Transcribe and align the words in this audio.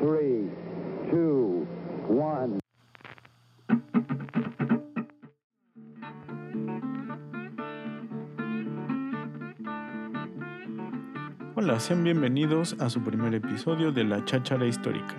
three, 0.00 0.48
two, 1.10 1.66
one. 2.08 2.58
Hola, 11.54 11.78
sean 11.78 12.02
bienvenidos 12.02 12.74
a 12.80 12.88
su 12.88 13.02
primer 13.02 13.34
episodio 13.34 13.92
de 13.92 14.04
La 14.04 14.24
Cháchara 14.24 14.64
Histórica, 14.64 15.16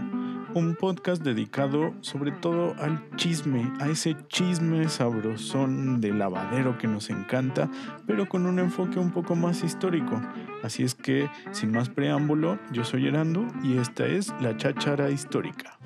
un 0.56 0.76
podcast 0.76 1.22
dedicado 1.22 1.94
sobre 2.02 2.32
todo 2.32 2.74
al 2.80 3.08
chisme, 3.18 3.72
a 3.80 3.88
ese 3.88 4.16
chisme 4.30 4.90
sabrosón 4.90 6.02
de 6.02 6.12
lavadero 6.12 6.80
que 6.80 6.88
nos 6.88 7.12
encanta, 7.12 7.70
pero 8.08 8.28
con 8.28 8.48
un 8.48 8.58
enfoque 8.58 8.98
un 8.98 9.12
poco 9.12 9.36
más 9.36 9.64
histórico. 9.64 10.20
Así 10.64 10.84
es 10.84 10.96
que, 10.96 11.30
sin 11.52 11.72
más 11.72 11.90
preámbulo, 11.90 12.60
yo 12.72 12.84
soy 12.84 13.08
Herando 13.08 13.48
y 13.64 13.78
esta 13.78 14.06
es 14.06 14.34
La 14.42 14.56
Cháchara 14.58 15.10
Histórica. 15.10 15.80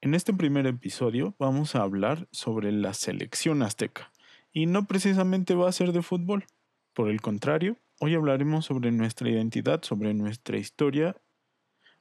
En 0.00 0.14
este 0.14 0.32
primer 0.32 0.66
episodio 0.66 1.36
vamos 1.38 1.76
a 1.76 1.82
hablar 1.82 2.26
sobre 2.32 2.72
la 2.72 2.94
selección 2.94 3.62
azteca. 3.62 4.10
Y 4.50 4.66
no 4.66 4.86
precisamente 4.86 5.54
va 5.54 5.68
a 5.68 5.72
ser 5.72 5.92
de 5.92 6.02
fútbol. 6.02 6.46
Por 6.94 7.08
el 7.10 7.20
contrario, 7.20 7.76
hoy 8.00 8.14
hablaremos 8.14 8.64
sobre 8.64 8.90
nuestra 8.90 9.28
identidad, 9.28 9.82
sobre 9.82 10.14
nuestra 10.14 10.56
historia. 10.56 11.16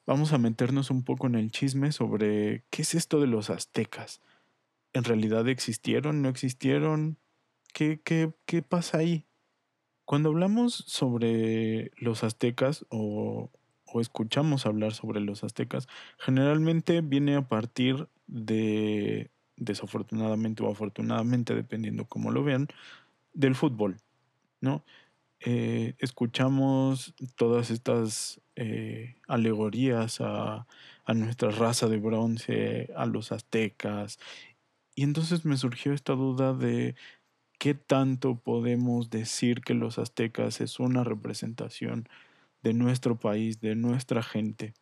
Vamos 0.10 0.34
a 0.34 0.40
meternos 0.40 0.90
un 0.90 1.04
poco 1.04 1.28
en 1.28 1.36
el 1.36 1.52
chisme 1.52 1.92
sobre 1.92 2.64
qué 2.72 2.82
es 2.82 2.96
esto 2.96 3.22
de 3.22 3.28
los 3.28 3.52
aztecas. 3.52 4.24
¿En 4.92 5.04
realidad 5.04 5.48
existieron? 5.48 6.24
¿No 6.24 6.30
existieron? 6.30 7.20
¿Qué, 7.76 8.02
qué, 8.04 8.34
qué 8.48 8.64
pasa 8.64 8.98
ahí? 8.98 9.28
Cuando 10.06 10.30
hablamos 10.30 10.74
sobre 10.74 11.92
los 11.96 12.24
aztecas 12.24 12.88
o, 12.90 13.52
o 13.86 14.02
escuchamos 14.02 14.66
hablar 14.66 14.94
sobre 14.94 15.20
los 15.20 15.44
aztecas, 15.44 15.88
generalmente 16.18 17.02
viene 17.02 17.36
a 17.36 17.48
partir 17.48 18.08
de, 18.26 19.30
desafortunadamente 19.58 20.64
o 20.64 20.72
afortunadamente, 20.72 21.54
dependiendo 21.54 22.06
cómo 22.06 22.32
lo 22.32 22.44
vean, 22.44 22.68
del 23.36 23.54
fútbol, 23.54 23.98
¿no? 24.60 24.84
Eh, 25.42 25.96
escuchamos 26.00 27.14
todas 27.36 27.72
estas 27.72 28.42
eh, 28.56 29.16
alegorías 29.28 30.20
a, 30.22 30.68
a 31.06 31.14
nuestra 31.14 31.50
raza 31.52 31.88
de 31.88 31.98
bronce, 31.98 32.90
a 32.96 33.06
los 33.06 33.32
aztecas, 33.32 34.20
y 34.96 35.04
entonces 35.04 35.46
me 35.46 35.58
surgió 35.58 35.94
esta 35.94 36.14
duda 36.14 36.54
de 36.54 36.96
qué 37.60 37.74
tanto 37.76 38.36
podemos 38.40 39.10
decir 39.10 39.62
que 39.62 39.74
los 39.76 40.00
aztecas 40.00 40.62
es 40.62 40.80
una 40.80 41.04
representación 41.04 42.08
de 42.64 42.74
nuestro 42.74 43.18
país, 43.20 43.62
de 43.62 43.76
nuestra 43.76 44.24
gente. 44.24 44.74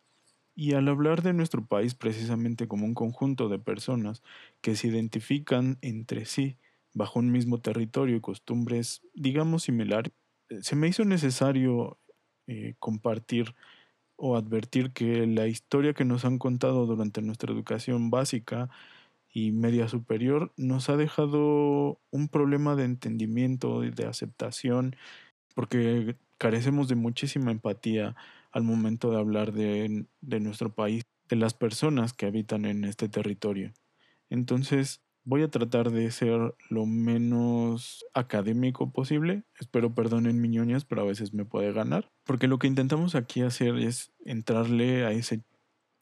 Y 0.54 0.74
al 0.74 0.88
hablar 0.88 1.22
de 1.22 1.32
nuestro 1.32 1.64
país 1.66 1.94
precisamente 1.94 2.66
como 2.68 2.84
un 2.86 2.94
conjunto 2.94 3.48
de 3.48 3.58
personas 3.58 4.22
que 4.60 4.74
se 4.76 4.88
identifican 4.88 5.78
entre 5.82 6.24
sí 6.24 6.56
bajo 6.94 7.20
un 7.20 7.30
mismo 7.30 7.60
territorio 7.60 8.16
y 8.16 8.20
costumbres, 8.20 9.02
digamos, 9.14 9.64
similares, 9.64 10.12
se 10.62 10.76
me 10.76 10.88
hizo 10.88 11.04
necesario 11.04 11.98
eh, 12.46 12.74
compartir 12.78 13.54
o 14.16 14.36
advertir 14.36 14.92
que 14.92 15.26
la 15.26 15.46
historia 15.46 15.94
que 15.94 16.04
nos 16.04 16.24
han 16.24 16.38
contado 16.38 16.86
durante 16.86 17.22
nuestra 17.22 17.52
educación 17.52 18.10
básica 18.10 18.70
y 19.32 19.52
media 19.52 19.88
superior 19.88 20.52
nos 20.56 20.88
ha 20.90 20.96
dejado 20.96 22.00
un 22.10 22.28
problema 22.28 22.76
de 22.76 22.84
entendimiento 22.84 23.84
y 23.84 23.90
de 23.90 24.06
aceptación, 24.06 24.96
porque 25.54 26.16
carecemos 26.38 26.88
de 26.88 26.96
muchísima 26.96 27.50
empatía 27.52 28.16
al 28.52 28.64
momento 28.64 29.10
de 29.10 29.18
hablar 29.18 29.52
de, 29.52 30.06
de 30.20 30.40
nuestro 30.40 30.74
país, 30.74 31.04
de 31.28 31.36
las 31.36 31.54
personas 31.54 32.12
que 32.14 32.26
habitan 32.26 32.64
en 32.64 32.84
este 32.84 33.08
territorio. 33.08 33.72
Entonces, 34.30 35.02
voy 35.24 35.42
a 35.42 35.50
tratar 35.50 35.90
de 35.90 36.10
ser 36.10 36.54
lo 36.70 36.86
menos 36.86 38.04
académico 38.14 38.90
posible. 38.90 39.44
Espero 39.60 39.94
perdonen 39.94 40.40
miñoñas, 40.40 40.84
pero 40.84 41.02
a 41.02 41.06
veces 41.06 41.34
me 41.34 41.44
puede 41.44 41.72
ganar. 41.72 42.10
Porque 42.24 42.48
lo 42.48 42.58
que 42.58 42.66
intentamos 42.66 43.14
aquí 43.14 43.42
hacer 43.42 43.76
es 43.76 44.12
entrarle 44.24 45.04
a 45.04 45.12
ese, 45.12 45.42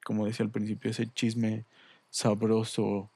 como 0.05 0.27
decía 0.27 0.45
al 0.45 0.53
principio, 0.53 0.91
ese 0.91 1.07
chisme 1.13 1.67
sabroso 2.11 3.11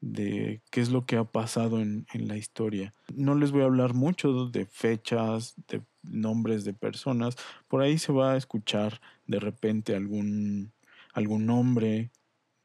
de 0.00 0.60
qué 0.70 0.82
es 0.82 0.90
lo 0.90 1.06
que 1.06 1.16
ha 1.16 1.24
pasado 1.24 1.80
en, 1.80 2.06
en, 2.12 2.28
la 2.28 2.36
historia. 2.36 2.92
No 3.14 3.34
les 3.34 3.52
voy 3.52 3.62
a 3.62 3.66
hablar 3.66 3.94
mucho 3.94 4.48
de 4.50 4.66
fechas, 4.66 5.54
de 5.68 5.80
nombres 6.02 6.64
de 6.64 6.74
personas. 6.74 7.36
Por 7.68 7.80
ahí 7.80 7.98
se 7.98 8.12
va 8.12 8.32
a 8.32 8.36
escuchar 8.36 9.00
de 9.26 9.40
repente 9.40 9.96
algún, 9.96 10.72
algún 11.14 11.46
nombre. 11.46 12.10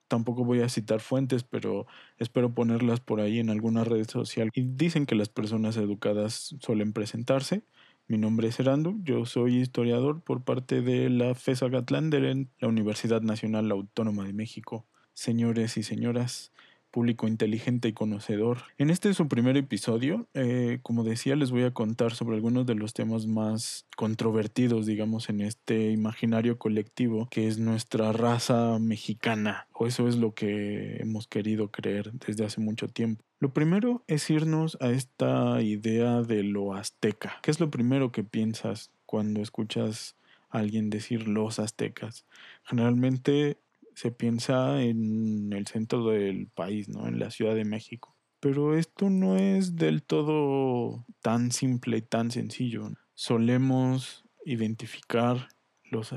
Tampoco 0.09 0.44
voy 0.44 0.62
a 0.62 0.70
citar 0.70 1.00
fuentes, 1.00 1.44
pero 1.44 1.88
espero 2.18 2.53
ponerlas 2.53 3.00
por 3.00 3.22
ahí 3.22 3.40
en 3.40 3.50
alguna 3.50 3.86
red 3.86 4.06
social. 4.09 4.50
Y 4.53 4.64
dicen 4.64 5.06
que 5.06 5.16
las 5.16 5.30
personas 5.30 5.78
educadas 5.78 6.56
suelen 6.59 6.92
presentarse. 6.92 7.64
Mi 8.08 8.18
nombre 8.18 8.48
es 8.48 8.59
Erando, 8.59 8.96
yo 9.03 9.25
soy 9.25 9.58
historiador 9.58 10.22
por 10.22 10.44
parte 10.44 10.81
de 10.81 11.12
la 11.12 11.36
FESA 11.36 11.69
Gatlander 11.69 12.25
en 12.25 12.50
la 12.59 12.68
Universidad 12.68 13.22
Nacional 13.22 13.69
Autónoma 13.72 14.25
de 14.25 14.34
México. 14.34 14.88
Señores 15.14 15.78
y 15.78 15.84
señoras, 15.84 16.52
público 16.91 17.27
inteligente 17.27 17.88
y 17.88 17.94
conocedor. 17.94 18.59
En 18.77 18.89
este 18.89 19.13
su 19.13 19.27
primer 19.27 19.57
episodio, 19.57 20.27
eh, 20.33 20.79
como 20.81 21.03
decía, 21.03 21.35
les 21.35 21.51
voy 21.51 21.63
a 21.63 21.72
contar 21.72 22.13
sobre 22.13 22.35
algunos 22.35 22.66
de 22.66 22.75
los 22.75 22.94
temas 22.94 23.27
más 23.27 23.85
controvertidos, 23.95 24.85
digamos, 24.85 25.29
en 25.29 25.41
este 25.41 25.91
imaginario 25.91 26.57
colectivo 26.57 27.27
que 27.29 27.47
es 27.47 27.59
nuestra 27.59 28.11
raza 28.11 28.79
mexicana, 28.79 29.67
o 29.73 29.88
eso 29.88 30.07
es 30.07 30.17
lo 30.17 30.33
que 30.33 30.97
hemos 30.97 31.27
querido 31.27 31.69
creer 31.69 32.11
desde 32.25 32.45
hace 32.45 32.61
mucho 32.61 32.88
tiempo. 32.88 33.23
Lo 33.39 33.53
primero 33.53 34.03
es 34.07 34.29
irnos 34.29 34.77
a 34.81 34.89
esta 34.89 35.61
idea 35.61 36.21
de 36.21 36.44
lo 36.44 36.73
azteca. 36.73 37.38
¿Qué 37.41 37.51
es 37.51 37.59
lo 37.59 37.69
primero 37.69 38.11
que 38.11 38.23
piensas 38.23 38.91
cuando 39.06 39.41
escuchas 39.41 40.16
a 40.50 40.59
alguien 40.59 40.89
decir 40.89 41.27
los 41.27 41.59
aztecas? 41.59 42.25
Generalmente 42.63 43.57
se 44.00 44.12
piensa 44.12 44.82
en 44.82 45.52
el 45.52 45.68
centro 45.68 46.06
del 46.06 46.48
país, 46.48 46.88
¿no? 46.88 47.06
En 47.06 47.20
la 47.20 47.32
Ciudad 47.32 47.54
de 47.54 47.66
México. 47.66 48.16
Pero 48.40 48.78
esto 48.78 49.10
no 49.10 49.36
es 49.36 49.76
del 49.76 50.04
todo 50.04 51.06
tan 51.22 51.52
simple 51.52 51.98
y 51.98 52.02
tan 52.02 52.32
sencillo. 52.32 52.92
Solemos 53.14 54.24
identificar 54.46 55.50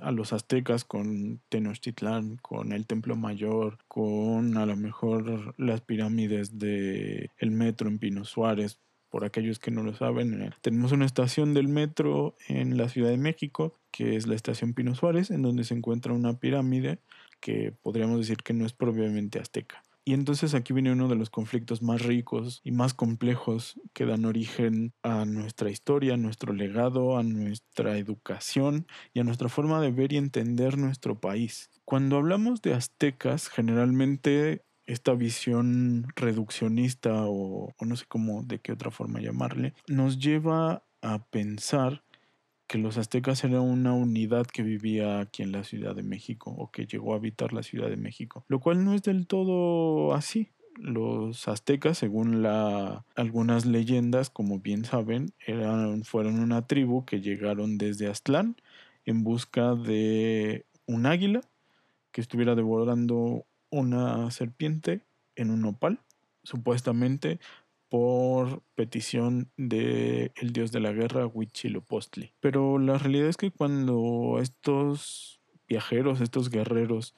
a 0.00 0.12
los 0.12 0.32
aztecas 0.32 0.84
con 0.84 1.40
Tenochtitlán, 1.48 2.36
con 2.36 2.72
el 2.72 2.86
Templo 2.86 3.16
Mayor, 3.16 3.78
con 3.88 4.56
a 4.58 4.64
lo 4.64 4.76
mejor 4.76 5.52
las 5.58 5.80
pirámides 5.80 6.60
de 6.60 7.30
el 7.38 7.50
metro 7.50 7.88
en 7.88 7.98
Pino 7.98 8.24
Suárez. 8.24 8.78
Por 9.10 9.24
aquellos 9.24 9.58
que 9.58 9.72
no 9.72 9.82
lo 9.82 9.92
saben, 9.92 10.54
tenemos 10.60 10.92
una 10.92 11.04
estación 11.04 11.52
del 11.52 11.66
metro 11.66 12.36
en 12.46 12.76
la 12.76 12.88
Ciudad 12.88 13.10
de 13.10 13.18
México, 13.18 13.74
que 13.90 14.14
es 14.14 14.28
la 14.28 14.36
estación 14.36 14.72
Pino 14.72 14.94
Suárez, 14.94 15.32
en 15.32 15.42
donde 15.42 15.64
se 15.64 15.74
encuentra 15.74 16.12
una 16.12 16.38
pirámide 16.38 17.00
que 17.42 17.74
podríamos 17.82 18.18
decir 18.20 18.38
que 18.38 18.54
no 18.54 18.64
es 18.64 18.72
propiamente 18.72 19.38
azteca. 19.38 19.82
Y 20.04 20.14
entonces 20.14 20.54
aquí 20.54 20.72
viene 20.72 20.90
uno 20.90 21.06
de 21.06 21.14
los 21.14 21.30
conflictos 21.30 21.80
más 21.80 22.02
ricos 22.02 22.60
y 22.64 22.72
más 22.72 22.92
complejos 22.92 23.80
que 23.92 24.04
dan 24.04 24.24
origen 24.24 24.92
a 25.02 25.24
nuestra 25.24 25.70
historia, 25.70 26.14
a 26.14 26.16
nuestro 26.16 26.52
legado, 26.52 27.18
a 27.18 27.22
nuestra 27.22 27.98
educación 27.98 28.86
y 29.14 29.20
a 29.20 29.24
nuestra 29.24 29.48
forma 29.48 29.80
de 29.80 29.92
ver 29.92 30.12
y 30.12 30.16
entender 30.16 30.76
nuestro 30.76 31.20
país. 31.20 31.70
Cuando 31.84 32.16
hablamos 32.16 32.62
de 32.62 32.74
aztecas, 32.74 33.48
generalmente 33.48 34.64
esta 34.86 35.14
visión 35.14 36.08
reduccionista 36.16 37.24
o, 37.26 37.72
o 37.76 37.84
no 37.84 37.94
sé 37.94 38.04
cómo, 38.08 38.42
de 38.42 38.58
qué 38.58 38.72
otra 38.72 38.90
forma 38.90 39.20
llamarle, 39.20 39.74
nos 39.86 40.18
lleva 40.18 40.82
a 41.00 41.24
pensar 41.26 42.02
que 42.72 42.78
los 42.78 42.96
aztecas 42.96 43.44
eran 43.44 43.60
una 43.60 43.92
unidad 43.92 44.46
que 44.46 44.62
vivía 44.62 45.20
aquí 45.20 45.42
en 45.42 45.52
la 45.52 45.62
Ciudad 45.62 45.94
de 45.94 46.02
México 46.02 46.54
o 46.56 46.70
que 46.70 46.86
llegó 46.86 47.12
a 47.12 47.16
habitar 47.16 47.52
la 47.52 47.62
Ciudad 47.62 47.90
de 47.90 47.98
México, 47.98 48.46
lo 48.48 48.60
cual 48.60 48.82
no 48.82 48.94
es 48.94 49.02
del 49.02 49.26
todo 49.26 50.14
así. 50.14 50.48
Los 50.76 51.48
aztecas, 51.48 51.98
según 51.98 52.42
la, 52.42 53.04
algunas 53.14 53.66
leyendas, 53.66 54.30
como 54.30 54.58
bien 54.58 54.86
saben, 54.86 55.34
eran, 55.46 56.02
fueron 56.04 56.38
una 56.40 56.66
tribu 56.66 57.04
que 57.04 57.20
llegaron 57.20 57.76
desde 57.76 58.08
Aztlán 58.08 58.56
en 59.04 59.22
busca 59.22 59.74
de 59.74 60.64
un 60.86 61.04
águila 61.04 61.42
que 62.10 62.22
estuviera 62.22 62.54
devorando 62.54 63.44
una 63.68 64.30
serpiente 64.30 65.02
en 65.36 65.50
un 65.50 65.60
nopal. 65.60 66.00
Supuestamente 66.42 67.38
por 67.92 68.62
petición 68.74 69.50
de 69.58 70.32
el 70.36 70.54
dios 70.54 70.72
de 70.72 70.80
la 70.80 70.92
guerra 70.92 71.26
Huitzilopochtli. 71.26 72.32
Pero 72.40 72.78
la 72.78 72.96
realidad 72.96 73.28
es 73.28 73.36
que 73.36 73.50
cuando 73.50 74.38
estos 74.40 75.42
viajeros, 75.68 76.22
estos 76.22 76.48
guerreros 76.48 77.14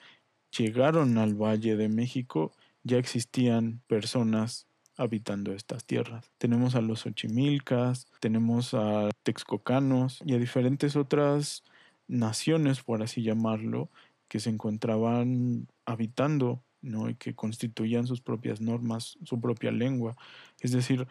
llegaron 0.51 1.17
al 1.19 1.35
Valle 1.35 1.77
de 1.77 1.89
México, 1.89 2.51
ya 2.83 2.99
existían 2.99 3.83
personas 3.87 4.67
habitando 4.97 5.53
estas 5.53 5.85
tierras. 5.85 6.33
Tenemos 6.39 6.75
a 6.75 6.81
los 6.81 7.07
Ochimilcas, 7.07 8.09
tenemos 8.19 8.75
a 8.75 9.11
Texcocanos 9.23 10.25
y 10.27 10.35
a 10.35 10.39
diferentes 10.39 10.97
otras 10.97 11.63
naciones, 12.09 12.83
por 12.83 13.01
así 13.01 13.23
llamarlo, 13.23 13.91
que 14.27 14.41
se 14.41 14.51
encontraban 14.51 15.69
habitando 15.87 16.65
¿no? 16.85 17.09
y 17.11 17.15
que 17.15 17.35
constituían 17.35 18.07
sus 18.07 18.21
propias 18.21 18.61
normas, 18.61 19.19
su 19.25 19.41
propia 19.41 19.73
lengua. 19.73 20.17
Es 20.61 20.73
decir, 20.73 21.07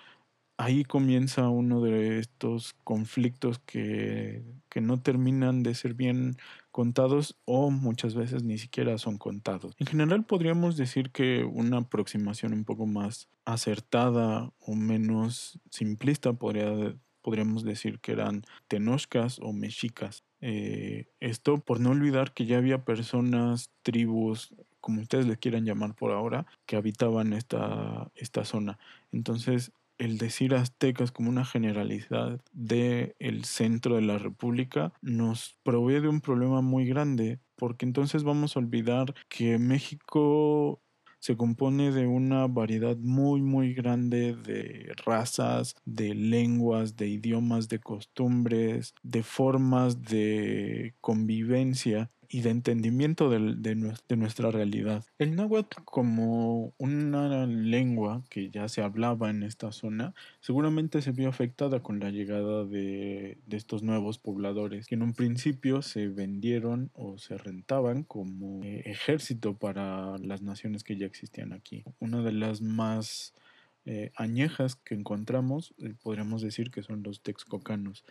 ahí 0.58 0.84
comienza 0.84 1.50
uno 1.50 1.81
de 1.81 2.20
estos 2.20 2.75
conflictos 2.84 3.60
que, 3.60 4.44
que, 4.70 4.81
no 4.81 5.02
terminan 5.02 5.64
de 5.64 5.74
ser 5.75 5.94
bien 5.94 6.38
contados 6.72 7.38
o 7.46 7.72
muchas 7.72 8.16
veces 8.16 8.44
ni 8.44 8.58
siquiera 8.58 8.98
son 8.98 9.18
contados. 9.18 9.75
En 9.80 9.88
general 9.88 10.25
podríamos 10.25 10.78
decir 10.78 11.12
que 11.12 11.44
una 11.44 11.78
aproximación 11.78 12.54
un 12.54 12.66
poco 12.66 12.86
más 12.86 13.30
acertada 13.46 14.52
o 14.60 14.75
menos 14.75 15.60
simplista 15.70 16.34
podría, 16.34 16.96
podríamos 17.22 17.64
decir 17.64 18.00
que 18.00 18.12
eran 18.12 18.44
tenochcas 18.68 19.40
o 19.40 19.54
mexicas. 19.54 20.24
Eh, 20.42 21.08
esto 21.20 21.60
por 21.60 21.80
no 21.80 21.92
olvidar 21.92 22.34
que 22.34 22.46
ya 22.46 22.58
había 22.58 22.86
personas, 22.86 23.72
tribus, 23.81 24.54
como 24.84 25.02
ustedes 25.02 25.26
le 25.26 25.38
quieran 25.38 25.64
llamar 25.64 25.96
por 25.96 26.12
ahora, 26.12 26.46
que 26.66 26.76
habitaban 26.76 27.32
esta, 27.32 28.12
esta 28.16 28.44
zona. 28.44 28.78
Entonces, 29.14 29.72
el 29.98 30.18
decir 30.18 30.54
aztecas 30.56 31.14
como 31.14 31.30
una 31.30 31.46
generalidad 31.46 32.42
del 32.52 33.16
el 33.20 33.46
centro 33.46 33.96
de 33.96 34.02
la 34.02 34.18
república 34.18 34.92
nos 35.02 35.58
provee 35.64 36.02
de 36.02 36.10
un 36.10 36.20
problema 36.20 36.60
muy 36.60 36.86
grande 36.86 37.40
porque 37.56 37.86
entonces 37.86 38.26
vamos 38.26 38.58
a 38.58 38.60
olvidar 38.60 39.14
que 39.30 39.58
México 39.58 40.82
se 41.20 41.38
compone 41.38 41.92
de 41.92 42.06
una 42.06 42.48
variedad 42.48 42.98
muy 42.98 43.42
muy 43.42 43.74
grande 43.74 44.36
de 44.36 44.92
razas, 45.06 45.78
de 45.86 46.14
lenguas, 46.14 46.98
de 46.98 47.08
idiomas, 47.08 47.70
de 47.70 47.80
costumbres, 47.80 48.94
de 49.04 49.24
formas 49.24 50.02
de 50.02 50.96
convivencia 51.00 52.12
y 52.34 52.42
de 52.42 52.50
entendimiento 52.50 53.30
de, 53.30 53.54
de, 53.56 54.16
nuestra 54.18 54.50
realidad. 54.50 55.06
El 55.20 55.36
náhuatl 55.36 55.84
como 55.86 56.74
una 56.80 57.46
lengua 57.46 58.24
que 58.28 58.50
ya 58.50 58.68
se 58.70 58.82
hablaba 58.82 59.30
en 59.30 59.44
esta 59.44 59.72
zona, 59.72 60.16
seguramente 60.40 61.04
se 61.04 61.12
vio 61.12 61.30
afectada 61.30 61.82
con 61.82 62.00
la 62.00 62.10
llegada 62.10 62.66
de, 62.66 63.38
de 63.46 63.58
estos 63.58 63.84
nuevos 63.84 64.18
pobladores, 64.18 64.88
que 64.88 64.96
en 64.96 65.04
un 65.04 65.14
principio 65.14 65.84
se 65.84 66.08
vendieron 66.08 66.90
o 66.96 67.20
se 67.20 67.38
rentaban 67.38 68.02
como 68.02 68.64
eh, 68.64 68.82
ejército 68.86 69.54
para 69.54 70.18
las 70.18 70.42
naciones 70.42 70.84
que 70.84 70.98
ya 70.98 71.06
existían 71.06 71.54
aquí. 71.54 71.84
Una 72.00 72.24
de 72.24 72.32
las 72.32 72.64
más 72.64 73.36
eh, 73.86 74.10
añejas 74.16 74.76
que 74.76 74.96
encontramos, 74.96 75.76
eh, 75.78 75.94
podríamos 76.02 76.42
decir 76.42 76.72
que 76.72 76.82
son 76.82 77.04
los 77.04 77.22
texcocanos, 77.22 78.04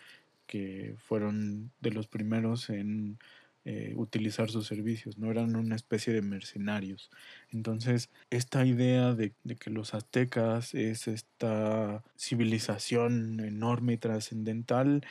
que 0.47 0.95
fueron 0.99 1.73
de 1.81 1.91
los 1.91 2.07
primeros 2.07 2.71
en 2.71 3.19
eh, 3.65 3.95
utilizar 3.97 4.51
sus 4.51 4.67
servicios, 4.67 5.19
no 5.19 5.31
eran 5.31 5.57
una 5.57 5.77
especie 5.77 6.13
de 6.13 6.23
mercenarios. 6.23 7.11
Entonces, 7.51 8.11
esta 8.31 8.67
idea 8.67 9.15
de, 9.15 9.35
de 9.45 9.57
que 9.57 9.71
los 9.71 9.95
aztecas 9.95 10.75
es 10.75 11.09
esta 11.09 12.03
civilización 12.17 13.41
enorme 13.41 13.95
y 13.95 13.99
trascendental, 13.99 15.05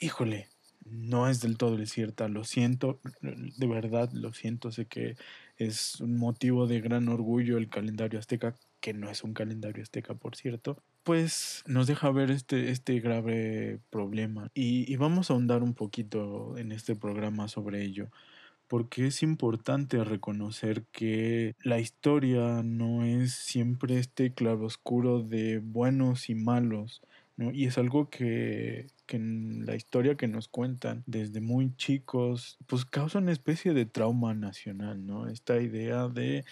híjole, 0.00 0.48
no 0.90 1.28
es 1.28 1.40
del 1.40 1.56
todo 1.56 1.84
cierta, 1.86 2.28
lo 2.28 2.44
siento, 2.44 3.00
de 3.20 3.66
verdad 3.66 4.10
lo 4.12 4.32
siento, 4.32 4.70
sé 4.70 4.86
que 4.86 5.16
es 5.56 6.00
un 6.00 6.16
motivo 6.16 6.66
de 6.66 6.80
gran 6.80 7.08
orgullo 7.08 7.58
el 7.58 7.68
calendario 7.68 8.18
azteca, 8.18 8.54
que 8.80 8.94
no 8.94 9.10
es 9.10 9.24
un 9.24 9.32
calendario 9.34 9.82
azteca, 9.82 10.14
por 10.14 10.36
cierto, 10.36 10.82
pues 11.06 11.62
nos 11.68 11.86
deja 11.86 12.10
ver 12.10 12.32
este, 12.32 12.72
este 12.72 12.98
grave 12.98 13.78
problema. 13.90 14.50
Y, 14.54 14.96
vamos 14.96 15.30
a 15.30 15.34
ahondar 15.34 15.62
un 15.62 15.72
poquito 15.72 16.58
en 16.58 16.72
este 16.72 16.96
programa 16.96 17.46
sobre 17.46 17.84
ello 17.84 18.10
porque 18.66 19.06
es 19.06 19.22
importante 19.22 20.02
reconocer 20.02 20.82
que 20.90 21.54
la 21.62 21.78
historia 21.78 22.62
no 22.64 23.04
es 23.04 23.34
siempre 23.34 24.00
este 24.00 24.34
claroscuro 24.34 25.22
de 25.22 25.60
buenos 25.60 26.28
y 26.28 26.34
malos, 26.34 27.00
¿no? 27.36 27.52
Y 27.52 27.66
es 27.66 27.78
algo 27.78 28.10
que, 28.10 28.88
que 29.06 29.20
la 29.20 29.76
historia 29.76 30.16
que 30.16 30.26
nos 30.26 30.48
cuentan 30.48 31.04
desde 31.06 31.40
muy 31.40 31.72
chicos, 31.76 32.58
pues 32.66 32.84
causa 32.84 33.20
una 33.20 33.30
especie 33.30 33.74
de 33.74 33.86
trauma 33.86 34.34
nacional, 34.34 35.06
¿no? 35.06 35.28
Esta 35.28 35.60
idea 35.60 36.08
de 36.08 36.44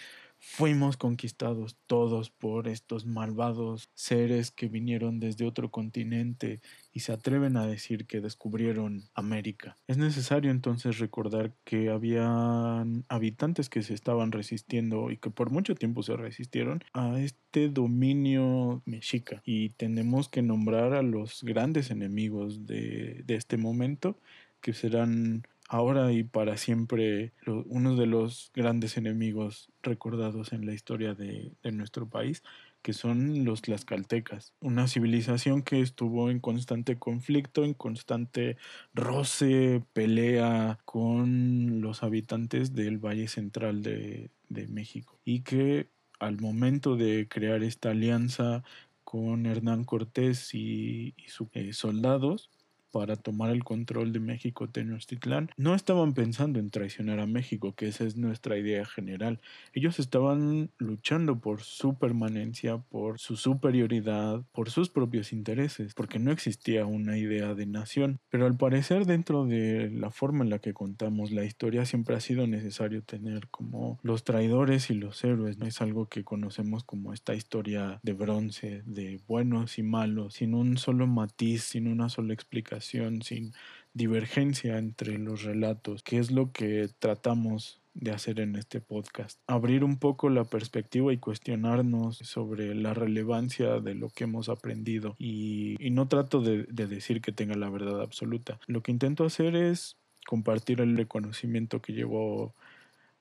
Fuimos 0.47 0.95
conquistados 0.95 1.75
todos 1.87 2.29
por 2.29 2.67
estos 2.67 3.05
malvados 3.05 3.89
seres 3.93 4.51
que 4.51 4.69
vinieron 4.69 5.19
desde 5.19 5.45
otro 5.45 5.69
continente 5.69 6.61
y 6.93 7.01
se 7.01 7.11
atreven 7.11 7.57
a 7.57 7.65
decir 7.65 8.05
que 8.05 8.21
descubrieron 8.21 9.03
América. 9.15 9.75
Es 9.87 9.97
necesario 9.97 10.51
entonces 10.51 10.99
recordar 10.99 11.51
que 11.65 11.89
habían 11.89 13.05
habitantes 13.09 13.69
que 13.69 13.81
se 13.81 13.95
estaban 13.95 14.31
resistiendo 14.31 15.09
y 15.11 15.17
que 15.17 15.31
por 15.31 15.49
mucho 15.49 15.73
tiempo 15.75 16.03
se 16.03 16.15
resistieron 16.15 16.83
a 16.93 17.19
este 17.19 17.67
dominio 17.67 18.83
mexica 18.85 19.41
y 19.45 19.69
tenemos 19.71 20.29
que 20.29 20.43
nombrar 20.43 20.93
a 20.93 21.01
los 21.01 21.43
grandes 21.43 21.89
enemigos 21.89 22.65
de, 22.65 23.23
de 23.25 23.35
este 23.35 23.57
momento 23.57 24.17
que 24.61 24.73
serán 24.73 25.43
ahora 25.67 26.11
y 26.11 26.23
para 26.23 26.57
siempre 26.57 27.33
uno 27.45 27.95
de 27.95 28.05
los 28.05 28.51
grandes 28.53 28.97
enemigos 28.97 29.71
recordados 29.81 30.53
en 30.53 30.65
la 30.65 30.73
historia 30.73 31.13
de, 31.13 31.53
nuestro 31.71 32.07
país, 32.07 32.43
que 32.81 32.93
son 32.93 33.45
los 33.45 33.63
tlaxcaltecas, 33.63 34.53
una 34.59 34.87
civilización 34.87 35.63
que 35.63 35.81
estuvo 35.81 36.29
en 36.29 36.39
constante 36.39 36.97
conflicto, 36.97 37.63
en 37.63 37.73
constante 37.73 38.57
roce, 38.93 39.83
pelea 39.93 40.79
con 40.85 41.81
los 41.81 42.03
habitantes 42.03 42.73
del 42.73 42.99
Valle 42.99 43.27
Central 43.27 43.81
de, 43.81 44.29
México. 44.69 45.19
Y 45.25 45.41
que 45.41 45.89
al 46.19 46.39
momento 46.39 46.95
de 46.95 47.27
crear 47.27 47.63
esta 47.63 47.89
alianza 47.91 48.63
con 49.03 49.45
Hernán 49.47 49.83
Cortés 49.83 50.53
y, 50.53 51.13
y 51.17 51.29
sus 51.29 51.47
eh, 51.53 51.73
soldados, 51.73 52.49
para 52.95 53.17
tomar 53.17 53.49
el 53.49 53.65
control 53.65 54.13
de 54.13 54.21
México 54.21 54.69
Tenochtitlán, 54.69 55.49
no 55.57 55.75
estaban 55.75 56.13
pensando 56.13 56.59
en 56.59 56.69
traicionar 56.69 57.19
a 57.19 57.25
México, 57.25 57.75
que 57.75 57.89
esa 57.89 58.05
es 58.05 58.15
nuestra 58.15 58.57
idea 58.57 58.85
general. 58.85 59.41
Ellos 59.73 59.99
estaban 59.99 60.69
luchando 60.77 61.37
por 61.39 61.61
su 61.61 61.95
permanencia, 61.95 62.77
por 62.77 63.19
su 63.19 63.35
superioridad, 63.35 64.43
por 64.53 64.69
sus 64.69 64.87
propios 64.87 65.33
intereses, 65.33 65.93
porque 65.93 66.19
no 66.19 66.31
existía 66.31 66.85
una 66.85 67.17
idea 67.17 67.53
de 67.53 67.65
nación. 67.65 68.21
Pero 68.29 68.45
al 68.45 68.55
parecer 68.55 69.05
dentro 69.05 69.45
de 69.45 69.91
la 69.91 70.09
forma 70.09 70.45
en 70.45 70.49
la 70.49 70.59
que 70.59 70.73
contamos 70.73 71.33
la 71.33 71.43
historia 71.43 71.85
siempre 71.85 72.15
ha 72.15 72.21
sido 72.21 72.47
necesario 72.47 73.03
tener 73.03 73.49
como 73.49 73.99
los 74.03 74.23
traidores 74.23 74.89
y 74.89 74.93
los 74.93 75.21
héroes. 75.21 75.57
No 75.57 75.65
es 75.65 75.81
algo 75.81 76.07
que 76.07 76.23
conocemos 76.23 76.85
como 76.85 77.11
esta 77.11 77.35
historia 77.35 77.99
de 78.03 78.13
bronce, 78.13 78.83
de 78.85 79.19
buenos 79.27 79.79
y 79.79 79.83
malos, 79.83 80.35
sin 80.35 80.53
un 80.53 80.77
solo 80.77 81.07
matiz, 81.07 81.63
sin 81.63 81.89
una 81.89 82.07
sola 82.07 82.33
explicación 82.33 82.84
sin 82.89 83.53
divergencia 83.93 84.77
entre 84.77 85.17
los 85.17 85.43
relatos, 85.43 86.03
que 86.03 86.19
es 86.19 86.31
lo 86.31 86.51
que 86.51 86.89
tratamos 86.99 87.81
de 87.95 88.11
hacer 88.11 88.41
en 88.41 88.55
este 88.57 88.81
podcast. 88.81 89.39
Abrir 89.47 89.83
un 89.83 89.97
poco 89.97 90.29
la 90.29 90.43
perspectiva 90.43 91.13
y 91.13 91.17
cuestionarnos 91.17 92.17
sobre 92.17 92.75
la 92.75 92.93
relevancia 92.93 93.79
de 93.79 93.95
lo 93.95 94.09
que 94.09 94.25
hemos 94.25 94.49
aprendido. 94.49 95.15
Y, 95.17 95.77
no 95.91 96.07
trato 96.09 96.41
de, 96.41 96.63
de 96.63 96.87
decir 96.87 97.21
que 97.21 97.31
tenga 97.31 97.55
la 97.55 97.69
verdad 97.69 98.01
absoluta. 98.01 98.59
Lo 98.67 98.83
que 98.83 98.91
intento 98.91 99.23
hacer 99.23 99.55
es 99.55 99.95
compartir 100.27 100.81
el 100.81 100.97
reconocimiento 100.97 101.81
que 101.81 101.93
llevo 101.93 102.53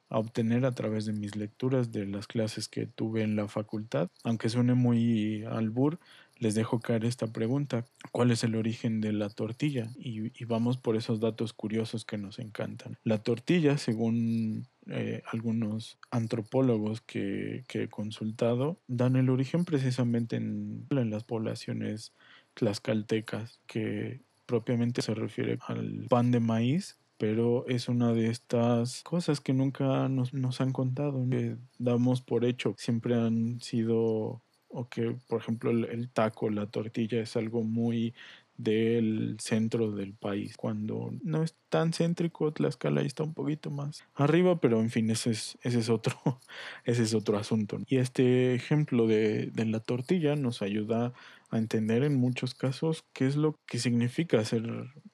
a 0.09 0.19
obtener 0.19 0.65
a 0.65 0.73
través 0.73 1.07
de 1.07 1.13
mis 1.13 1.37
lecturas 1.37 1.93
de 1.93 2.07
las 2.07 2.27
clases 2.27 2.69
que 2.69 2.87
tuve 2.87 3.23
en 3.23 3.37
la 3.37 3.47
facultad. 3.47 4.11
Aunque 4.25 4.49
suene 4.49 4.75
muy 4.75 5.45
albur, 5.45 6.01
les 6.39 6.55
dejo 6.55 6.81
caer 6.81 7.05
esta 7.05 7.29
pregunta, 7.29 7.85
¿cuál 8.13 8.31
es 8.31 8.45
el 8.45 8.57
origen 8.57 9.01
de 9.01 9.13
la 9.13 9.29
tortilla? 9.29 9.91
Y, 9.97 10.45
vamos 10.45 10.77
por 10.77 10.97
esos 10.97 11.21
datos 11.21 11.53
curiosos 11.53 12.05
que 12.05 12.19
nos 12.19 12.39
encantan. 12.39 12.99
La 13.03 13.19
tortilla, 13.19 13.79
según 13.79 14.67
eh, 14.87 15.23
algunos 15.27 15.99
antropólogos 16.11 17.01
que, 17.01 17.65
he 17.69 17.89
consultado, 17.89 18.79
dan 18.87 19.17
el 19.17 19.31
origen 19.31 19.65
precisamente 19.65 20.37
en, 20.37 20.87
las 20.91 21.25
poblaciones 21.25 22.13
tlaxcaltecas, 22.55 23.61
que 23.67 24.21
propiamente 24.47 25.03
se 25.03 25.15
refiere 25.15 25.59
al 25.67 26.07
pan 26.09 26.31
de 26.31 26.41
maíz 26.41 26.99
pero 27.17 27.65
es 27.69 27.89
una 27.89 28.13
de 28.13 28.29
estas 28.29 29.03
cosas 29.03 29.41
que 29.41 29.55
nunca 29.55 30.09
nos, 30.09 30.35
nos 30.35 30.61
han 30.61 30.73
contado, 30.73 31.25
que 31.31 31.57
damos 31.79 32.21
por 32.21 32.45
hecho, 32.45 32.75
siempre 32.77 33.15
han 33.15 33.61
sido 33.61 34.43
o 34.75 34.89
que, 34.89 35.17
por 35.29 35.41
ejemplo, 35.41 35.71
el, 35.71 36.11
taco, 36.11 36.51
la 36.51 36.67
tortilla 36.67 37.21
es 37.21 37.37
algo 37.37 37.63
muy 37.63 38.13
del 38.57 39.37
centro 39.41 39.93
del 39.93 40.15
país. 40.15 40.57
Cuando 40.57 41.13
no 41.23 41.43
es 41.43 41.55
tan 41.69 41.93
céntrico, 41.93 42.53
Tlaxcala 42.53 43.03
está 43.03 43.23
un 43.23 43.35
poquito 43.35 43.71
más 43.71 44.05
arriba, 44.15 44.61
pero 44.61 44.81
en 44.81 44.91
fin, 44.91 45.11
ese 45.11 45.31
es, 45.31 45.59
ese 45.63 45.79
es, 45.79 45.89
otro, 45.89 46.15
ese 46.85 47.05
es 47.05 47.15
otro 47.15 47.39
asunto. 47.39 47.79
Y 47.87 47.99
este 47.99 48.55
ejemplo 48.55 49.07
de, 49.07 49.47
de 49.47 49.65
la 49.65 49.81
tortilla 49.81 50.37
nos 50.37 50.61
ayuda 50.61 51.13
a 51.55 51.59
entender 51.59 52.03
en 52.03 52.17
muchos 52.17 52.55
casos 52.55 53.05
qué 53.13 53.27
es 53.27 53.37
lo 53.37 53.59
que 53.67 53.79
significa 53.79 54.45
ser 54.45 54.65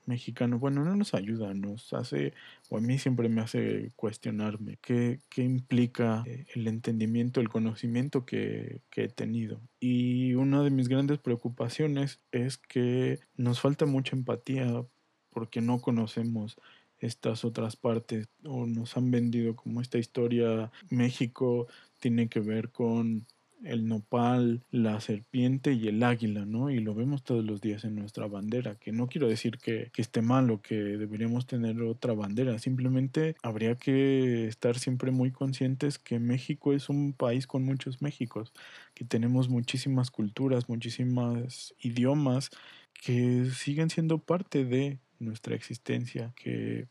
mexicano. 0.06 0.58
Bueno, 0.58 0.84
no 0.84 0.96
nos 0.96 1.14
ayuda, 1.14 1.52
nos 1.54 1.92
hace, 1.92 2.32
o 2.68 2.78
a 2.78 2.80
mí 2.80 2.98
siempre 2.98 3.28
me 3.28 3.42
hace 3.42 3.92
cuestionarme 3.96 4.78
qué, 4.80 5.20
qué 5.28 5.42
implica 5.42 6.24
eh, 6.26 6.46
el 6.54 6.66
entendimiento, 6.66 7.40
el 7.40 7.48
conocimiento 7.48 8.24
que, 8.24 8.80
que 8.90 9.04
he 9.04 9.08
tenido. 9.08 9.60
Y 9.80 10.34
una 10.34 10.62
de 10.62 10.70
mis 10.70 10.88
grandes 10.88 11.18
preocupaciones 11.18 12.20
es 12.32 12.56
que 12.56 13.20
nos 13.36 13.60
falta 13.60 13.84
mucha 13.86 14.16
empatía 14.16 14.84
porque 15.30 15.60
no 15.60 15.80
conocemos 15.80 16.56
estas 16.98 17.44
otras 17.44 17.76
partes 17.76 18.28
o 18.44 18.66
nos 18.66 18.96
han 18.96 19.10
vendido 19.10 19.56
como 19.56 19.80
esta 19.80 19.98
historia 19.98 20.70
México 20.90 21.66
tiene 21.98 22.28
que 22.28 22.40
ver 22.40 22.70
con 22.70 23.26
el 23.64 23.86
nopal, 23.86 24.62
la 24.70 25.00
serpiente 25.00 25.72
y 25.72 25.88
el 25.88 26.02
águila, 26.02 26.44
¿no? 26.46 26.70
Y 26.70 26.80
lo 26.80 26.94
vemos 26.94 27.22
todos 27.22 27.44
los 27.44 27.60
días 27.60 27.84
en 27.84 27.96
nuestra 27.96 28.26
bandera, 28.26 28.76
que 28.76 28.92
no 28.92 29.06
quiero 29.06 29.28
decir 29.28 29.58
que, 29.58 29.90
esté 29.96 30.22
mal 30.22 30.50
o 30.50 30.62
que 30.62 30.76
deberíamos 30.76 31.46
tener 31.46 31.82
otra 31.82 32.14
bandera, 32.14 32.58
simplemente 32.58 33.36
habría 33.42 33.74
que 33.74 34.46
estar 34.46 34.78
siempre 34.78 35.10
muy 35.10 35.30
conscientes 35.30 35.98
que 35.98 36.18
México 36.18 36.72
es 36.72 36.88
un 36.88 37.12
país 37.12 37.46
con 37.46 37.64
muchos 37.64 38.00
Méxicos, 38.00 38.54
que 38.94 39.04
tenemos 39.04 39.50
muchísimas 39.50 40.10
culturas, 40.10 40.70
muchísimas 40.70 41.74
idiomas 41.82 42.50
que 42.94 43.50
siguen 43.54 43.90
siendo 43.90 44.18
parte 44.18 44.64
de 44.64 44.98
nuestra 45.18 45.54
existencia, 45.54 46.32
que 46.34 46.88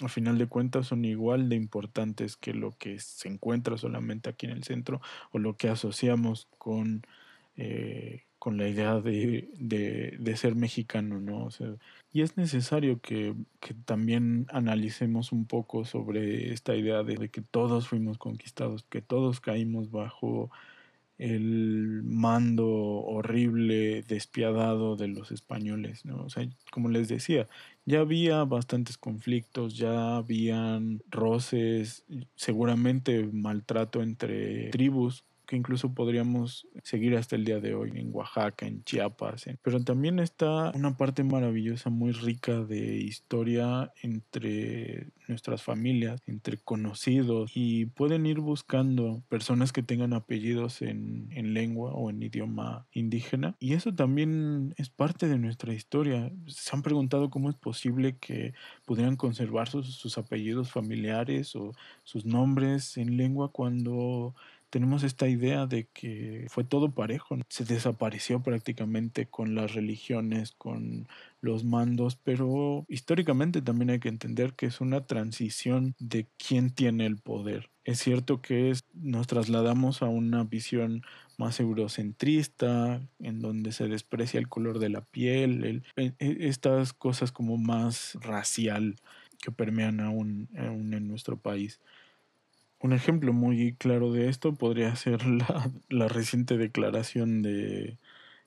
a 0.00 0.08
final 0.08 0.38
de 0.38 0.46
cuentas 0.46 0.86
son 0.88 1.04
igual 1.04 1.48
de 1.48 1.56
importantes 1.56 2.36
que 2.36 2.54
lo 2.54 2.72
que 2.72 2.98
se 2.98 3.28
encuentra 3.28 3.76
solamente 3.76 4.30
aquí 4.30 4.46
en 4.46 4.52
el 4.52 4.64
centro 4.64 5.00
o 5.30 5.38
lo 5.38 5.56
que 5.56 5.68
asociamos 5.68 6.48
con, 6.58 7.02
eh, 7.56 8.24
con 8.38 8.56
la 8.56 8.68
idea 8.68 9.00
de, 9.00 9.48
de, 9.58 10.36
ser 10.36 10.56
mexicano, 10.56 11.20
¿no? 11.20 11.48
y 12.12 12.22
es 12.22 12.36
necesario 12.36 13.00
que, 13.00 13.34
que, 13.60 13.74
también 13.74 14.46
analicemos 14.50 15.30
un 15.30 15.46
poco 15.46 15.84
sobre 15.84 16.52
esta 16.52 16.74
idea 16.74 17.02
de 17.04 17.28
que 17.28 17.42
todos 17.42 17.88
fuimos 17.88 18.18
conquistados, 18.18 18.84
que 18.84 19.02
todos 19.02 19.40
caímos 19.40 19.90
bajo 19.90 20.50
el 21.22 22.02
mando 22.02 22.66
horrible, 22.68 24.02
despiadado 24.02 24.96
de 24.96 25.06
los 25.06 25.30
españoles, 25.30 26.04
¿no? 26.04 26.24
O 26.24 26.30
sea, 26.30 26.48
como 26.72 26.88
les 26.88 27.08
decía, 27.08 27.48
ya 27.84 28.00
había 28.00 28.42
bastantes 28.44 28.98
conflictos, 28.98 29.76
ya 29.76 30.16
habían 30.16 31.00
roces, 31.08 32.04
seguramente 32.34 33.28
maltrato 33.32 34.02
entre 34.02 34.70
tribus 34.70 35.24
que 35.52 35.56
incluso 35.58 35.92
podríamos 35.92 36.66
seguir 36.82 37.14
hasta 37.14 37.36
el 37.36 37.44
día 37.44 37.60
de 37.60 37.74
hoy 37.74 37.90
en 37.94 38.08
Oaxaca, 38.10 38.66
en 38.66 38.82
Chiapas. 38.84 39.44
Pero 39.60 39.84
también 39.84 40.18
está 40.18 40.72
una 40.74 40.96
parte 40.96 41.24
maravillosa, 41.24 41.90
muy 41.90 42.12
rica 42.12 42.60
de 42.64 42.96
historia 42.96 43.92
entre 44.00 45.08
nuestras 45.28 45.62
familias, 45.62 46.22
entre 46.26 46.56
conocidos 46.56 47.52
y 47.54 47.84
pueden 47.84 48.24
ir 48.24 48.40
buscando 48.40 49.22
personas 49.28 49.72
que 49.72 49.82
tengan 49.82 50.14
apellidos 50.14 50.80
en, 50.80 51.28
en 51.32 51.52
lengua 51.52 51.92
o 51.92 52.08
en 52.08 52.22
idioma 52.22 52.86
indígena. 52.92 53.54
Y 53.60 53.74
eso 53.74 53.94
también 53.94 54.72
es 54.78 54.88
parte 54.88 55.28
de 55.28 55.36
nuestra 55.36 55.74
historia. 55.74 56.32
Se 56.46 56.74
han 56.74 56.80
preguntado 56.80 57.28
cómo 57.28 57.50
es 57.50 57.56
posible 57.56 58.16
que 58.16 58.54
pudieran 58.86 59.16
conservar 59.16 59.68
sus 59.68 60.16
apellidos 60.16 60.70
familiares 60.70 61.54
o 61.56 61.74
sus 62.04 62.24
nombres 62.24 62.96
en 62.96 63.18
lengua 63.18 63.52
cuando 63.52 64.34
tenemos 64.72 65.02
esta 65.02 65.28
idea 65.28 65.66
de 65.66 65.86
que 65.92 66.46
fue 66.48 66.64
todo 66.64 66.92
parejo, 66.92 67.36
se 67.50 67.66
desapareció 67.66 68.42
prácticamente 68.42 69.26
con 69.26 69.54
las 69.54 69.74
religiones, 69.74 70.52
con 70.52 71.08
los 71.42 71.62
mandos, 71.62 72.16
pero 72.16 72.86
históricamente 72.88 73.60
también 73.60 73.90
hay 73.90 74.00
que 74.00 74.08
entender 74.08 74.54
que 74.54 74.64
es 74.64 74.80
una 74.80 75.04
transición 75.04 75.94
de 75.98 76.26
quién 76.38 76.70
tiene 76.70 77.04
el 77.04 77.18
poder. 77.18 77.68
Es 77.84 77.98
cierto 77.98 78.40
que 78.40 78.72
nos 78.94 79.26
trasladamos 79.26 80.00
a 80.00 80.06
una 80.06 80.42
visión 80.44 81.02
más 81.36 81.60
eurocentrista, 81.60 83.02
en 83.18 83.42
donde 83.42 83.72
se 83.72 83.88
desprecia 83.88 84.40
el 84.40 84.48
color 84.48 84.78
de 84.78 84.88
la 84.88 85.02
piel, 85.02 85.84
e, 85.96 86.14
e, 86.18 86.36
estas 86.48 86.94
cosas 86.94 87.30
como 87.30 87.58
más 87.58 88.16
racial 88.22 88.96
que 89.42 89.52
permean 89.52 90.00
aún 90.00 90.48
en 90.54 91.08
nuestro 91.08 91.36
país. 91.36 91.78
Un 92.82 92.92
ejemplo 92.92 93.32
muy 93.32 93.74
claro 93.76 94.12
de 94.12 94.28
esto 94.28 94.54
podría 94.54 94.94
ser 94.96 95.24
la, 95.26 95.70
la 95.88 96.08
reciente 96.08 96.58
declaración 96.58 97.40
de 97.42 97.96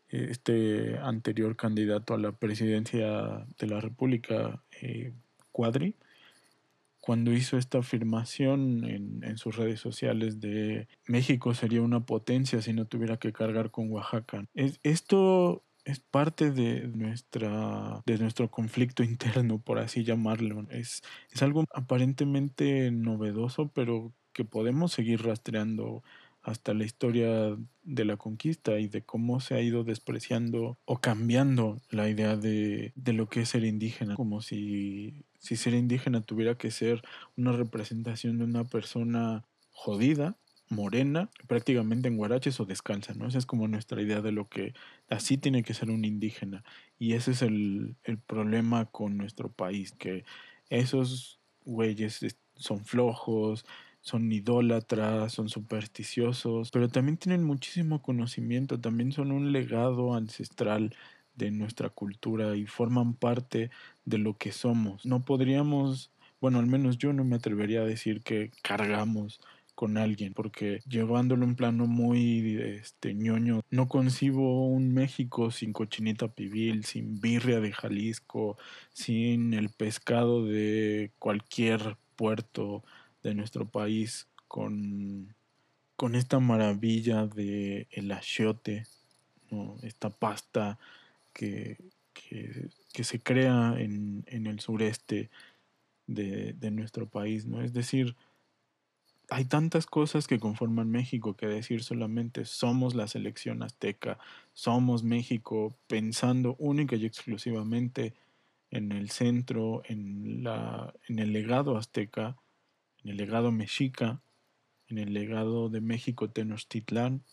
este 0.09 0.97
anterior 0.99 1.55
candidato 1.55 2.13
a 2.13 2.17
la 2.17 2.31
presidencia 2.33 3.45
de 3.57 3.67
la 3.67 3.79
República, 3.79 4.61
eh, 4.81 5.13
Cuadri, 5.51 5.95
cuando 6.99 7.31
hizo 7.31 7.57
esta 7.57 7.79
afirmación 7.79 8.83
en, 8.83 9.23
en, 9.23 9.37
sus 9.37 9.55
redes 9.55 9.79
sociales 9.79 10.41
de 10.41 10.87
México 11.05 11.53
sería 11.53 11.81
una 11.81 12.05
potencia 12.05 12.61
si 12.61 12.73
no 12.73 12.85
tuviera 12.85 13.17
que 13.17 13.31
cargar 13.31 13.71
con 13.71 13.89
Oaxaca. 13.91 14.45
Es, 14.53 14.79
esto 14.83 15.63
es 15.85 15.99
parte 15.99 16.51
de 16.51 16.87
nuestra 16.87 18.01
de 18.05 18.17
nuestro 18.17 18.49
conflicto 18.49 19.03
interno 19.03 19.59
por 19.59 19.79
así 19.79 20.03
llamarlo 20.03 20.65
es, 20.71 21.03
es 21.31 21.41
algo 21.43 21.63
aparentemente 21.73 22.91
novedoso 22.91 23.69
pero 23.69 24.11
que 24.35 24.43
podemos 24.43 24.91
seguir 24.91 25.23
rastreando 25.23 26.03
hasta 26.43 26.73
la 26.75 26.83
historia 26.83 27.57
de 27.83 28.05
la 28.05 28.17
conquista 28.17 28.77
y 28.79 28.87
de 28.87 29.01
cómo 29.01 29.39
se 29.39 29.55
ha 29.55 29.61
ido 29.61 29.83
despreciando 29.83 30.77
o 30.85 30.99
cambiando 30.99 31.81
la 31.89 32.09
idea 32.09 32.35
de, 32.35 32.91
de 32.95 33.13
lo 33.13 33.29
que 33.29 33.41
es 33.41 33.49
ser 33.49 33.63
indígena, 33.63 34.15
como 34.15 34.41
si, 34.41 35.23
si 35.39 35.55
ser 35.55 35.73
indígena 35.73 36.21
tuviera 36.21 36.55
que 36.55 36.69
ser 36.69 37.01
una 37.37 37.53
representación 37.53 38.37
de 38.37 38.43
una 38.43 38.65
persona 38.65 39.45
jodida, 39.71 40.35
morena, 40.67 41.29
prácticamente 41.47 42.09
en 42.09 42.17
guaraches 42.17 42.59
o 42.59 42.65
descalza, 42.65 43.13
¿no? 43.13 43.27
Esa 43.27 43.37
es 43.37 43.45
como 43.45 43.67
nuestra 43.67 44.01
idea 44.01 44.21
de 44.21 44.31
lo 44.31 44.49
que 44.49 44.73
así 45.09 45.37
tiene 45.37 45.63
que 45.63 45.73
ser 45.73 45.89
un 45.89 46.03
indígena. 46.03 46.63
Y 46.99 47.13
ese 47.13 47.31
es 47.31 47.41
el, 47.41 47.95
el 48.03 48.17
problema 48.17 48.85
con 48.85 49.17
nuestro 49.17 49.49
país, 49.51 49.93
que 49.93 50.25
esos 50.69 51.39
güeyes 51.63 52.19
son 52.55 52.85
flojos, 52.85 53.65
son 54.05 54.31
idólatras, 54.31 55.33
son 55.33 55.49
supersticiosos, 55.49 56.69
pero 56.69 56.89
también 56.89 57.17
tienen 57.17 57.43
muchísimo 57.43 58.03
conocimiento, 58.03 58.79
también 58.79 59.11
son 59.11 59.31
un 59.31 59.51
legado 59.51 60.13
ancestral 60.13 60.95
de 61.35 61.49
nuestra 61.49 61.89
cultura 61.89 62.55
y 62.55 62.67
forman 62.67 63.15
parte 63.15 63.71
de 64.05 64.19
lo 64.19 64.37
que 64.37 64.51
somos. 64.51 65.07
No 65.07 65.25
podríamos, 65.25 66.11
bueno, 66.39 66.59
al 66.59 66.67
menos 66.67 66.99
yo 66.99 67.13
no 67.13 67.23
me 67.23 67.37
atrevería 67.37 67.81
a 67.81 67.85
decir 67.85 68.21
que 68.21 68.51
cargamos 68.61 69.39
con 69.73 69.97
alguien, 69.97 70.35
porque 70.35 70.81
llevándolo 70.87 71.43
en 71.43 71.55
plano 71.55 71.87
muy 71.87 72.57
este 72.61 73.15
ñoño, 73.15 73.61
no 73.71 73.87
concibo 73.87 74.67
un 74.67 74.93
México 74.93 75.49
sin 75.49 75.73
cochinita 75.73 76.27
pibil, 76.27 76.85
sin 76.85 77.19
birria 77.19 77.59
de 77.59 77.71
Jalisco, 77.73 78.55
sin 78.93 79.55
el 79.55 79.69
pescado 79.69 80.45
de 80.45 81.11
cualquier 81.17 81.97
puerto 82.15 82.83
de 83.25 83.33
nuestro 83.33 83.67
país 83.67 84.27
con, 84.47 85.33
con 85.95 86.15
esta 86.15 86.39
maravilla 86.39 87.25
de 87.25 87.87
el 87.91 88.11
achiote, 88.11 88.85
esta 89.81 90.11
pasta 90.11 90.77
que, 91.33 91.77
que, 92.13 93.03
se 93.03 93.19
crea 93.19 93.75
en, 93.77 94.23
en 94.27 94.45
el 94.45 94.59
sureste 94.59 95.31
de, 96.07 96.53
de, 96.53 96.71
nuestro 96.71 97.07
país, 97.07 97.47
¿no? 97.47 97.61
Es 97.61 97.73
decir, 97.73 98.15
hay 99.29 99.45
tantas 99.45 99.87
cosas 99.87 100.27
que 100.27 100.39
conforman 100.39 100.91
México 100.91 101.35
que 101.35 101.47
decir 101.47 101.83
solamente 101.83 102.45
somos 102.45 102.93
la 102.93 103.07
selección 103.07 103.63
azteca, 103.63 104.19
somos 104.53 105.03
México 105.03 105.75
pensando 105.87 106.55
única 106.59 106.95
y 106.95 107.05
exclusivamente 107.05 108.13
en 108.69 108.91
el 108.91 109.09
centro, 109.09 109.81
en, 109.85 110.43
la, 110.43 110.93
en 111.07 111.19
el 111.19 111.33
legado 111.33 111.75
azteca, 111.77 112.37
en 113.05 113.11
el 113.11 113.17
legado 113.17 113.51
mexica, 113.51 114.19
en 114.87 114.97
el 114.97 115.13
legado 115.13 115.69
de 115.69 115.79
México 115.79 116.29
Tenochtitlán, 116.29 117.23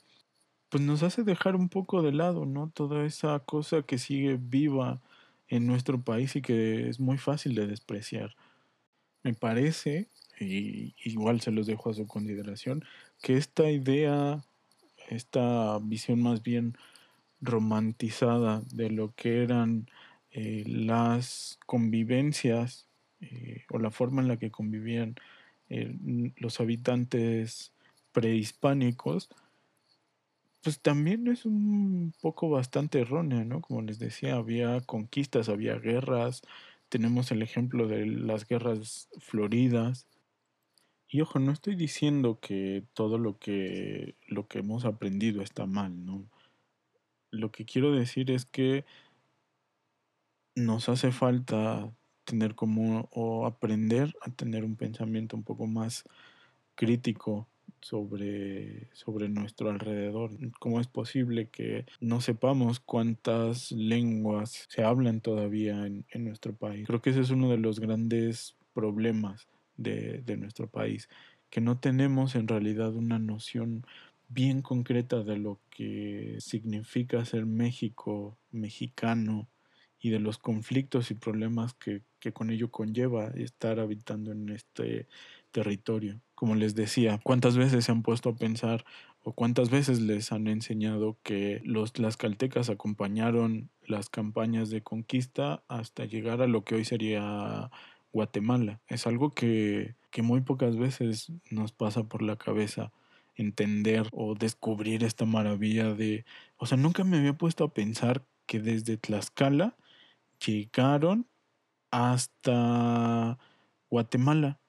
pues 0.68 0.82
nos 0.84 1.02
hace 1.02 1.22
dejar 1.22 1.56
un 1.56 1.70
poco 1.70 2.02
de 2.02 2.12
lado, 2.12 2.44
¿no? 2.44 2.70
Toda 2.70 3.06
esa 3.06 3.38
cosa 3.40 3.82
que 3.82 3.96
sigue 3.98 4.38
viva 4.38 5.00
en 5.48 5.66
nuestro 5.66 6.02
país 6.02 6.36
y 6.36 6.42
que 6.42 6.88
es 6.88 7.00
muy 7.00 7.16
fácil 7.16 7.54
de 7.54 7.66
despreciar. 7.66 8.36
Me 9.22 9.32
parece, 9.32 10.08
y 10.38 10.94
igual 11.04 11.40
se 11.40 11.52
los 11.52 11.66
dejo 11.66 11.90
a 11.90 11.94
su 11.94 12.06
consideración, 12.06 12.84
que 13.22 13.36
esta 13.38 13.70
idea, 13.70 14.44
esta 15.08 15.78
visión 15.78 16.22
más 16.22 16.42
bien 16.42 16.76
romantizada 17.40 18.62
de 18.72 18.90
lo 18.90 19.14
que 19.14 19.42
eran 19.42 19.88
eh, 20.32 20.64
las 20.66 21.58
convivencias 21.66 22.88
eh, 23.20 23.64
o 23.70 23.78
la 23.78 23.90
forma 23.90 24.20
en 24.20 24.28
la 24.28 24.36
que 24.36 24.50
convivían 24.50 25.16
eh, 25.72 26.32
los 26.36 26.60
habitantes 26.60 27.72
prehispánicos, 28.12 29.30
pues 30.62 30.80
también 30.80 31.26
es 31.28 31.46
un 31.46 32.12
poco 32.20 32.50
bastante 32.50 33.00
errónea, 33.00 33.42
¿no? 33.44 33.62
Como 33.62 33.80
les 33.80 33.98
decía, 33.98 34.36
había 34.36 34.82
conquistas, 34.82 35.48
había 35.48 35.78
guerras, 35.78 36.42
tenemos 36.90 37.32
el 37.32 37.40
ejemplo 37.40 37.88
de 37.88 38.04
las 38.04 38.46
guerras 38.46 39.08
floridas. 39.18 40.06
Y 41.08 41.22
ojo, 41.22 41.38
no 41.38 41.52
estoy 41.52 41.74
diciendo 41.74 42.38
que 42.38 42.84
todo 42.92 43.16
lo 43.16 43.38
que, 43.38 44.14
lo 44.28 44.46
que 44.48 44.58
hemos 44.58 44.84
aprendido 44.84 45.40
está 45.40 45.64
mal, 45.64 46.04
¿no? 46.04 46.26
Lo 47.30 47.50
que 47.50 47.64
quiero 47.64 47.92
decir 47.92 48.30
es 48.30 48.44
que 48.44 48.84
nos 50.54 50.90
hace 50.90 51.12
falta 51.12 51.90
tener 52.24 52.54
como 52.54 53.08
o 53.12 53.46
aprender 53.46 54.14
a 54.22 54.30
tener 54.30 54.64
un 54.64 54.76
pensamiento 54.76 55.36
un 55.36 55.42
poco 55.42 55.66
más 55.66 56.04
crítico 56.74 57.48
sobre, 57.80 58.88
sobre 58.92 59.28
nuestro 59.28 59.70
alrededor. 59.70 60.30
¿Cómo 60.58 60.80
es 60.80 60.86
posible 60.86 61.48
que 61.48 61.84
no 62.00 62.20
sepamos 62.20 62.80
cuántas 62.80 63.72
lenguas 63.72 64.66
se 64.68 64.84
hablan 64.84 65.20
todavía 65.20 65.86
en, 65.86 66.04
nuestro 66.24 66.54
país? 66.54 66.86
Creo 66.86 67.02
que 67.02 67.10
ese 67.10 67.20
es 67.20 67.30
uno 67.30 67.50
de 67.50 67.58
los 67.58 67.80
grandes 67.80 68.56
problemas 68.72 69.48
de, 69.76 70.22
de 70.22 70.36
nuestro 70.36 70.68
país, 70.68 71.08
que 71.50 71.60
no 71.60 71.78
tenemos 71.78 72.34
en 72.34 72.48
realidad 72.48 72.94
una 72.94 73.18
noción 73.18 73.84
bien 74.28 74.62
concreta 74.62 75.22
de 75.22 75.36
lo 75.36 75.60
que 75.68 76.36
significa 76.40 77.24
ser 77.24 77.44
México, 77.44 78.38
mexicano, 78.50 79.48
y 80.02 80.10
de 80.10 80.18
los 80.18 80.36
conflictos 80.36 81.12
y 81.12 81.14
problemas 81.14 81.74
que, 81.74 82.02
que, 82.18 82.32
con 82.32 82.50
ello 82.50 82.70
conlleva 82.70 83.28
estar 83.36 83.78
habitando 83.78 84.32
en 84.32 84.48
este 84.48 85.06
territorio. 85.52 86.20
Como 86.34 86.56
les 86.56 86.74
decía, 86.74 87.20
¿cuántas 87.22 87.56
veces 87.56 87.84
se 87.84 87.92
han 87.92 88.02
puesto 88.02 88.30
a 88.30 88.34
pensar 88.34 88.84
o 89.22 89.32
cuántas 89.32 89.70
veces 89.70 90.00
les 90.00 90.32
han 90.32 90.48
enseñado 90.48 91.16
que 91.22 91.62
los 91.64 91.92
caltecas 92.16 92.68
acompañaron 92.68 93.70
las 93.86 94.10
campañas 94.10 94.70
de 94.70 94.82
conquista 94.82 95.62
hasta 95.68 96.04
llegar 96.04 96.42
a 96.42 96.48
lo 96.48 96.64
que 96.64 96.74
hoy 96.74 96.84
sería 96.84 97.70
Guatemala? 98.12 98.80
Es 98.88 99.06
algo 99.06 99.30
que, 99.30 99.94
que 100.10 100.22
muy 100.22 100.40
pocas 100.40 100.76
veces 100.76 101.30
nos 101.48 101.70
pasa 101.70 102.02
por 102.02 102.22
la 102.22 102.34
cabeza 102.34 102.90
entender 103.36 104.08
o 104.10 104.34
descubrir 104.34 105.04
esta 105.04 105.26
maravilla 105.26 105.94
de, 105.94 106.24
o 106.56 106.66
sea, 106.66 106.76
nunca 106.76 107.04
me 107.04 107.18
había 107.18 107.34
puesto 107.34 107.62
a 107.62 107.72
pensar 107.72 108.24
que 108.46 108.58
desde 108.58 108.96
Tlaxcala 108.96 109.76
llegaron 110.44 111.28
hasta 111.90 113.38
Guatemala. 113.90 114.60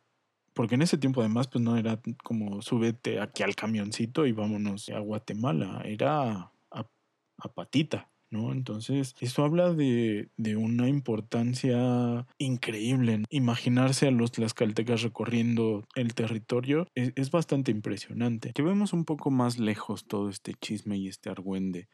Porque 0.54 0.76
en 0.76 0.84
ese 0.84 1.00
tiempo 1.00 1.22
además 1.22 1.48
pues 1.48 1.64
no 1.64 1.78
era 1.78 2.00
como 2.24 2.62
súbete 2.62 3.20
aquí 3.20 3.42
al 3.42 3.56
camioncito 3.56 4.28
y 4.28 4.34
vámonos 4.34 4.90
a 4.90 5.00
Guatemala, 5.00 5.82
era 5.84 6.52
a, 6.70 7.50
patita, 7.56 8.10
¿no? 8.30 8.54
Entonces 8.54 9.16
eso 9.20 9.44
habla 9.44 9.74
de, 9.74 10.30
de, 10.38 10.56
una 10.56 10.88
importancia 10.88 12.26
increíble. 12.38 13.24
Imaginarse 13.30 14.08
a 14.08 14.12
los 14.12 14.32
tlaxcaltecas 14.32 15.02
recorriendo 15.02 15.86
el 15.96 16.14
territorio 16.14 16.88
es, 16.94 17.12
es 17.16 17.32
bastante 17.32 17.72
impresionante. 17.72 18.54
Que 18.54 18.62
vemos 18.62 18.94
un 18.94 19.06
poco 19.06 19.32
más 19.32 19.58
lejos 19.58 20.06
todo 20.06 20.30
este 20.30 20.54
chisme 20.54 20.98
y 20.98 21.08
este 21.08 21.30
argüende 21.30 21.90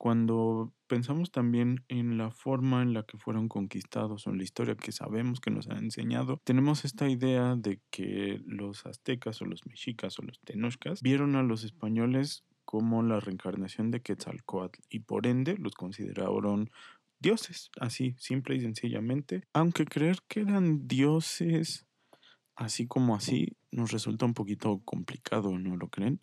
cuando 0.00 0.72
pensamos 0.86 1.30
también 1.30 1.84
en 1.88 2.16
la 2.16 2.30
forma 2.30 2.80
en 2.80 2.94
la 2.94 3.02
que 3.02 3.18
fueron 3.18 3.48
conquistados 3.50 4.26
o 4.26 4.30
en 4.30 4.38
la 4.38 4.44
historia 4.44 4.74
que 4.74 4.92
sabemos 4.92 5.40
que 5.40 5.50
nos 5.50 5.68
han 5.68 5.76
enseñado, 5.76 6.40
tenemos 6.42 6.86
esta 6.86 7.06
idea 7.06 7.54
de 7.54 7.82
que 7.90 8.40
los 8.46 8.86
aztecas 8.86 9.42
o 9.42 9.44
los 9.44 9.66
mexicas 9.66 10.18
o 10.18 10.22
los 10.22 10.40
tenochcas 10.40 11.02
vieron 11.02 11.36
a 11.36 11.42
los 11.42 11.64
españoles 11.64 12.44
como 12.64 13.02
la 13.02 13.20
reencarnación 13.20 13.90
de 13.90 14.00
Quetzalcoatl 14.00 14.80
y 14.88 15.00
por 15.00 15.26
ende 15.26 15.58
los 15.58 15.74
consideraron 15.74 16.70
dioses, 17.18 17.70
así, 17.78 18.14
simple 18.16 18.56
y 18.56 18.62
sencillamente, 18.62 19.42
aunque 19.52 19.84
creer 19.84 20.20
que 20.28 20.40
eran 20.40 20.88
dioses 20.88 21.86
así 22.56 22.86
como 22.86 23.16
así 23.16 23.54
nos 23.70 23.92
resulta 23.92 24.24
un 24.24 24.32
poquito 24.32 24.80
complicado, 24.86 25.58
¿no 25.58 25.76
lo 25.76 25.88
creen? 25.88 26.20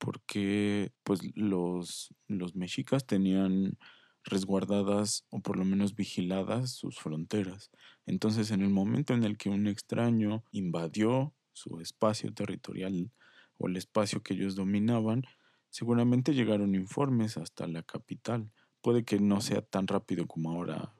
Porque 0.00 0.92
pues 1.04 1.20
los, 1.36 2.12
los 2.26 2.56
mexicas 2.56 3.06
tenían 3.06 3.78
resguardadas 4.24 5.26
o 5.28 5.40
por 5.40 5.58
lo 5.58 5.64
menos 5.64 5.94
vigiladas 5.94 6.72
sus 6.72 6.98
fronteras. 6.98 7.70
Entonces 8.06 8.50
en 8.50 8.62
el 8.62 8.70
momento 8.70 9.12
en 9.12 9.24
el 9.24 9.36
que 9.36 9.50
un 9.50 9.66
extraño 9.66 10.42
invadió 10.52 11.34
su 11.52 11.80
espacio 11.80 12.32
territorial 12.32 13.12
o 13.58 13.68
el 13.68 13.76
espacio 13.76 14.22
que 14.22 14.32
ellos 14.34 14.56
dominaban, 14.56 15.22
seguramente 15.68 16.34
llegaron 16.34 16.74
informes 16.74 17.36
hasta 17.36 17.66
la 17.66 17.82
capital. 17.82 18.50
Puede 18.80 19.04
que 19.04 19.20
no 19.20 19.42
sea 19.42 19.60
tan 19.60 19.86
rápido 19.86 20.26
como 20.26 20.50
ahora, 20.50 20.94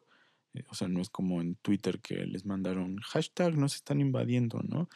eh, 0.52 0.64
o 0.68 0.74
sea, 0.74 0.88
no 0.88 1.00
es 1.00 1.08
como 1.08 1.40
en 1.40 1.56
Twitter 1.56 2.00
que 2.00 2.26
les 2.26 2.44
mandaron 2.44 2.98
hashtag 2.98 3.56
nos 3.56 3.76
están 3.76 4.02
invadiendo, 4.02 4.60
¿no? 4.62 4.90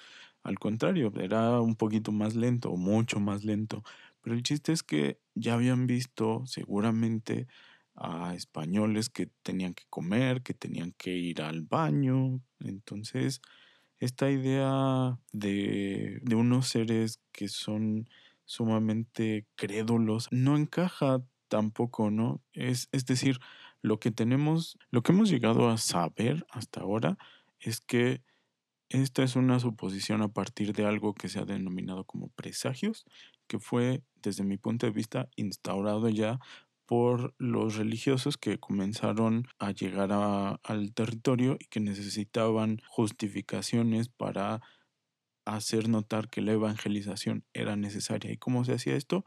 Al 0.45 0.59
contrario, 0.59 1.13
era 1.19 1.61
un 1.61 1.75
poquito 1.77 2.13
más 2.13 2.37
lento, 2.37 2.71
o 2.71 2.77
mucho 2.77 3.19
más 3.21 3.45
lento. 3.45 3.83
Pero 4.23 4.37
el 4.37 4.43
chiste 4.43 4.73
es 4.73 4.83
que 4.83 5.19
ya 5.35 5.55
habían 5.55 5.87
visto 5.87 6.45
seguramente 6.47 7.49
a 7.97 8.35
españoles 8.35 9.09
que 9.11 9.29
tenían 9.43 9.75
que 9.75 9.85
comer, 9.91 10.43
que 10.43 10.55
tenían 10.55 10.93
que 10.93 11.17
ir 11.17 11.43
al 11.43 11.63
baño. 11.63 12.43
Entonces, 12.61 13.41
esta 13.99 14.31
idea 14.31 15.19
de, 15.33 16.21
de 16.23 16.35
unos 16.35 16.69
seres 16.69 17.21
que 17.33 17.49
son 17.49 18.09
sumamente 18.45 19.47
crédulos 19.57 20.29
no 20.31 20.57
encaja 20.57 21.25
tampoco, 21.49 22.11
¿no? 22.11 22.43
Es, 22.53 22.89
es 22.93 23.07
decir, 23.07 23.39
lo 23.83 23.99
que 24.01 24.11
tenemos, 24.11 24.79
lo 24.91 25.03
que 25.03 25.13
hemos 25.13 25.31
llegado 25.31 25.71
a 25.71 25.79
saber 25.79 26.47
hasta 26.51 26.81
ahora 26.81 27.17
es 27.61 27.81
que 27.81 28.23
esta 29.03 29.25
es 29.25 29.35
una 29.35 29.59
suposición 29.59 30.23
a 30.23 30.29
partir 30.29 30.73
de 30.73 30.87
algo 30.87 31.15
que 31.15 31.29
se 31.29 31.41
ha 31.41 31.45
denominado 31.45 32.05
como 32.05 32.29
presagios, 32.29 33.05
que 33.49 33.59
fue, 33.59 34.03
desde 34.23 34.45
mi 34.45 34.57
punto 34.57 34.87
de 34.87 34.93
vista, 34.93 35.29
instaurado 35.35 36.09
ya 36.09 36.39
por 36.87 37.35
los 37.39 37.77
religiosos 37.77 38.37
que 38.37 38.59
comenzaron 38.59 39.49
a 39.59 39.73
llegar 39.73 40.13
al 40.13 40.95
territorio 40.95 41.57
y 41.59 41.67
que 41.67 41.81
necesitaban 41.81 42.81
justificaciones 42.87 44.09
para 44.09 44.61
hacer 45.45 45.89
notar 45.89 46.29
que 46.29 46.41
la 46.41 46.53
evangelización 46.53 47.45
era 47.53 47.75
necesaria. 47.75 48.31
¿Y 48.31 48.37
cómo 48.37 48.65
se 48.65 48.75
hacía 48.75 48.95
esto? 48.95 49.25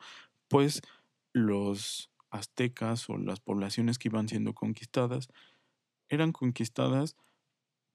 Pues 0.47 0.81
los 1.33 2.09
aztecas 2.29 3.09
o 3.09 3.17
las 3.17 3.41
poblaciones 3.41 3.97
que 3.97 4.07
iban 4.07 4.29
siendo 4.29 4.53
conquistadas 4.53 5.27
eran 6.09 6.31
conquistadas 6.31 7.15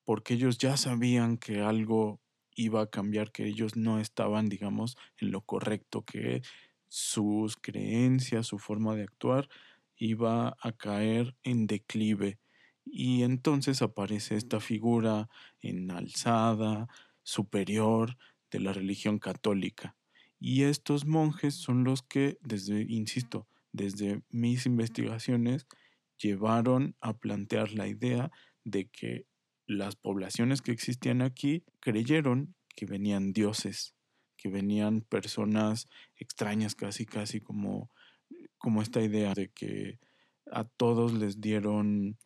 porque 0.05 0.35
ellos 0.35 0.59
ya 0.59 0.77
sabían 0.77 1.39
que 1.39 1.61
algo 1.61 2.21
iba 2.55 2.83
a 2.83 2.91
cambiar, 2.91 3.33
que 3.33 3.47
ellos 3.47 3.77
no 3.77 4.01
estaban, 4.01 4.49
digamos, 4.49 4.97
en 5.19 5.31
lo 5.31 5.41
correcto, 5.43 6.05
que 6.05 6.43
sus 6.89 7.57
creencias, 7.57 8.47
su 8.47 8.59
forma 8.59 8.95
de 8.95 9.05
actuar 9.05 9.49
iba 9.97 10.57
a 10.61 10.73
caer 10.73 11.35
en 11.43 11.67
declive. 11.67 12.39
Y 12.85 13.23
entonces 13.23 13.81
aparece 13.81 14.37
esta 14.37 14.61
figura 14.61 15.29
enalzada, 15.61 16.89
superior 17.23 18.19
de 18.51 18.61
la 18.61 18.73
religión 18.73 19.19
católica. 19.19 19.97
Y 20.39 20.65
estos 20.65 21.07
monjes 21.07 21.55
son 21.55 21.85
los 21.85 22.03
que, 22.03 22.37
desde, 22.43 22.83
insisto, 22.89 23.47
desde 23.71 24.23
mis 24.29 24.67
investigaciones, 24.67 25.67
llevaron 26.19 26.97
a 27.01 27.17
plantear 27.17 27.73
la 27.73 27.87
idea 27.89 28.31
de 28.65 28.87
que 28.89 29.27
las 29.73 29.97
poblaciones 29.97 30.63
que 30.63 30.73
existían 30.73 31.23
aquí 31.23 31.65
creyeron 31.81 32.55
que 32.75 32.87
venían 32.87 33.33
dioses, 33.33 33.95
que 34.37 34.49
venían 34.49 35.03
personas 35.03 35.89
extrañas 36.17 36.75
casi, 36.75 37.07
casi 37.07 37.41
como, 37.41 37.91
como 38.59 38.83
esta 38.83 39.03
idea 39.03 39.35
de 39.35 39.49
que 39.51 39.99
a 40.51 40.65
todos 40.65 41.13
les 41.13 41.41
dieron 41.41 42.19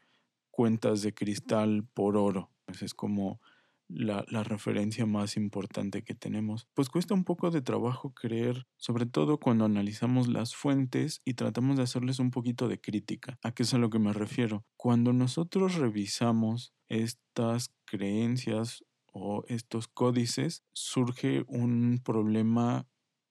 cuentas 0.51 1.03
de 1.03 1.15
cristal 1.15 1.85
por 1.95 2.17
oro. 2.17 2.51
es 2.81 2.95
como 2.95 3.41
la, 3.89 4.25
referencia 4.45 5.07
más 5.07 5.37
importante 5.37 6.03
que 6.03 6.15
tenemos. 6.15 6.67
Pues 6.75 6.89
cuesta 6.89 7.15
un 7.15 7.25
poco 7.25 7.51
de 7.51 7.63
trabajo 7.63 8.13
creer, 8.13 8.67
sobre 8.77 9.07
todo 9.07 9.39
cuando 9.39 9.65
analizamos 9.65 10.29
las 10.29 10.55
fuentes 10.55 11.21
y 11.25 11.35
tratamos 11.35 11.77
de 11.77 11.85
hacerles 11.85 12.19
un 12.19 12.31
poquito 12.31 12.69
de 12.69 12.81
crítica. 12.81 13.39
¿A 13.43 13.53
qué 13.53 13.63
es 13.63 13.75
a 13.75 13.79
lo 13.79 13.91
que 13.91 13.99
me 13.99 14.13
refiero? 14.13 14.65
Cuando 14.77 15.13
nosotros 15.13 15.77
revisamos 15.77 16.75
estas 16.89 17.73
creencias 17.85 18.85
o 19.13 19.45
estos 19.49 19.89
códices, 19.89 20.63
surge 20.73 21.45
un 21.49 22.01
problema. 22.05 22.87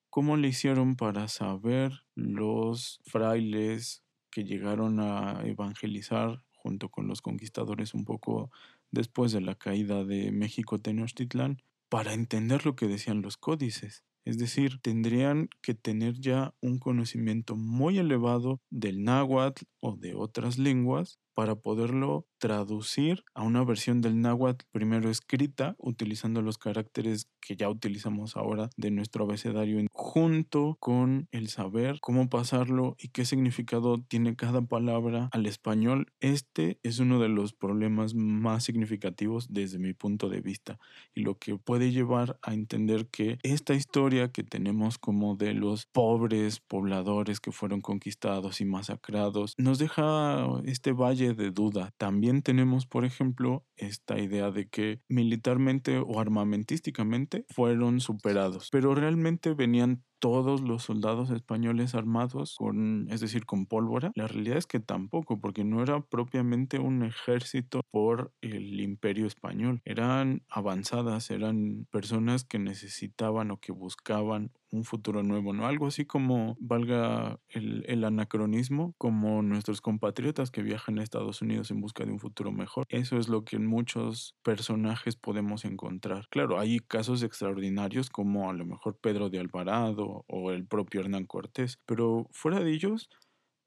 ¿Cómo 0.10 0.38
le 0.38 0.48
hicieron 0.48 0.96
para 0.96 1.28
saber 1.28 1.92
los 2.16 3.02
frailes 3.06 4.04
que 4.32 4.46
llegaron 4.46 5.00
a 5.00 5.42
evangelizar 5.46 6.44
junto 6.66 6.90
con 6.90 7.08
los 7.08 7.22
conquistadores 7.22 7.94
un 7.94 8.06
poco 8.06 8.50
después 8.96 9.32
de 9.32 9.42
la 9.42 9.54
caída 9.54 10.04
de 10.04 10.32
México 10.32 10.80
Tenochtitlán 10.80 11.62
para 11.90 12.14
entender 12.14 12.66
lo 12.66 12.76
que 12.76 12.88
decían 12.88 13.22
los 13.22 13.38
códices. 13.38 14.04
Es 14.26 14.40
decir, 14.40 14.80
tendrían 14.82 15.50
que 15.62 15.76
tener 15.76 16.20
ya 16.20 16.54
un 16.60 16.80
conocimiento 16.80 17.56
muy 17.56 18.00
elevado 18.00 18.60
del 18.72 19.04
náhuatl 19.04 19.66
o 19.80 19.96
de 19.96 20.16
otras 20.16 20.58
lenguas 20.58 21.20
para 21.36 21.56
poderlo 21.56 22.26
traducir 22.40 23.24
a 23.34 23.44
una 23.44 23.64
versión 23.64 24.02
del 24.02 24.22
náhuatl 24.22 24.66
primero 24.72 25.10
escrita 25.10 25.76
utilizando 25.78 26.42
los 26.42 26.58
caracteres 26.58 27.28
que 27.42 27.56
ya 27.56 27.70
utilizamos 27.70 28.38
ahora 28.38 28.70
de 28.78 28.90
nuestro 28.90 29.26
abecedario 29.26 29.86
junto 29.92 30.78
con 30.80 31.28
el 31.32 31.50
saber 31.50 32.00
cómo 32.02 32.30
pasarlo 32.30 32.96
y 32.98 33.10
qué 33.10 33.26
significado 33.26 34.02
tiene 34.08 34.36
cada 34.36 34.62
palabra 34.62 35.30
al 35.34 35.46
español. 35.46 36.08
Este 36.22 36.80
es 36.84 37.00
uno 37.00 37.20
de 37.20 37.30
los 37.30 37.54
problemas 37.54 38.16
más 38.16 38.64
significativos 38.64 39.48
desde 39.50 39.78
mi 39.78 39.94
punto 39.94 40.30
de 40.30 40.40
vista 40.40 40.80
y 41.14 41.22
lo 41.22 41.38
que 41.38 41.58
puede 41.58 41.92
llevar 41.92 42.40
a 42.42 42.54
entender 42.54 43.08
que 43.08 43.40
esta 43.44 43.74
historia 43.74 44.15
que 44.32 44.44
tenemos 44.44 44.98
como 44.98 45.36
de 45.36 45.54
los 45.54 45.86
pobres 45.86 46.60
pobladores 46.60 47.40
que 47.40 47.52
fueron 47.52 47.82
conquistados 47.82 48.62
y 48.62 48.66
masacrados 48.66 49.54
nos 49.58 49.78
deja 49.78 50.48
este 50.66 50.92
valle 50.92 51.34
de 51.34 51.52
duda. 51.52 51.94
También 51.98 52.42
tenemos, 52.42 52.86
por 52.86 53.06
ejemplo, 53.06 53.66
esta 53.76 54.20
idea 54.20 54.52
de 54.52 54.68
que 54.68 55.02
militarmente 55.08 56.00
o 56.00 56.20
armamentísticamente 56.20 57.46
fueron 57.50 58.00
superados, 58.00 58.70
pero 58.72 58.96
realmente 58.96 59.54
venían 59.54 60.04
todos 60.20 60.62
los 60.62 60.84
soldados 60.84 61.30
españoles 61.30 61.96
armados 61.96 62.56
con, 62.58 63.08
es 63.10 63.22
decir, 63.22 63.46
con 63.46 63.66
pólvora? 63.66 64.12
La 64.16 64.28
realidad 64.28 64.58
es 64.58 64.68
que 64.68 64.80
tampoco, 64.80 65.40
porque 65.40 65.64
no 65.64 65.82
era 65.84 66.02
propiamente 66.02 66.80
un 66.80 67.04
ejército 67.04 67.82
por 67.92 68.34
el 68.42 68.80
imperio 68.80 69.28
español. 69.28 69.82
Eran 69.86 70.44
avanzadas, 70.50 71.30
eran 71.32 71.88
personas 71.92 72.44
que 72.44 72.60
necesitaban 72.60 73.52
o 73.52 73.60
que 73.60 73.72
buscaban 73.72 74.52
un 74.76 74.84
futuro 74.84 75.24
nuevo, 75.24 75.54
¿no? 75.54 75.66
Algo 75.66 75.88
así 75.88 76.06
como, 76.06 76.58
valga 76.60 77.40
el, 77.50 78.04
anacronismo, 78.04 78.94
como 78.98 79.42
nuestros 79.42 79.82
compatriotas 79.82 80.52
que 80.52 80.62
viajan 80.62 81.00
a 81.00 81.04
Estados 81.04 81.42
Unidos 81.42 81.72
en 81.72 81.82
busca 81.82 82.06
de 82.06 82.12
un 82.12 82.20
futuro 82.20 82.52
mejor. 82.52 82.86
Eso 82.90 83.18
es 83.18 83.30
lo 83.30 83.44
que 83.44 83.56
en 83.56 83.66
muchos 83.66 84.36
personajes 84.44 85.16
podemos 85.16 85.66
encontrar. 85.66 86.28
Claro, 86.30 86.60
hay 86.60 86.80
casos 86.80 87.24
extraordinarios 87.24 88.10
como 88.10 88.50
a 88.50 88.54
lo 88.54 88.66
mejor 88.66 88.98
Pedro 89.00 89.30
de 89.30 89.40
Alvarado 89.40 90.26
o, 90.28 90.52
el 90.52 90.68
propio 90.68 91.02
Hernán 91.02 91.26
Cortés. 91.26 91.80
Pero 91.86 92.28
fuera 92.32 92.60
de 92.60 92.72
ellos, 92.72 93.10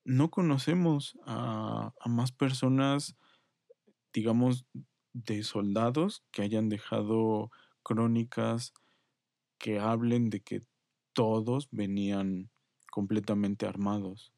no 0.04 0.30
conocemos 0.30 1.18
a 1.26 1.92
más 2.06 2.32
personas, 2.32 3.16
digamos, 4.12 4.66
de 5.12 5.42
soldados 5.42 6.22
que 6.30 6.42
hayan 6.42 6.68
dejado 6.68 7.50
crónicas 7.82 8.72
que 9.58 9.78
hablen 9.78 10.30
de 10.30 10.40
que 10.40 10.62
todos 11.18 11.66
venían 11.72 12.48
completamente 12.92 13.66
armados. 13.66 14.32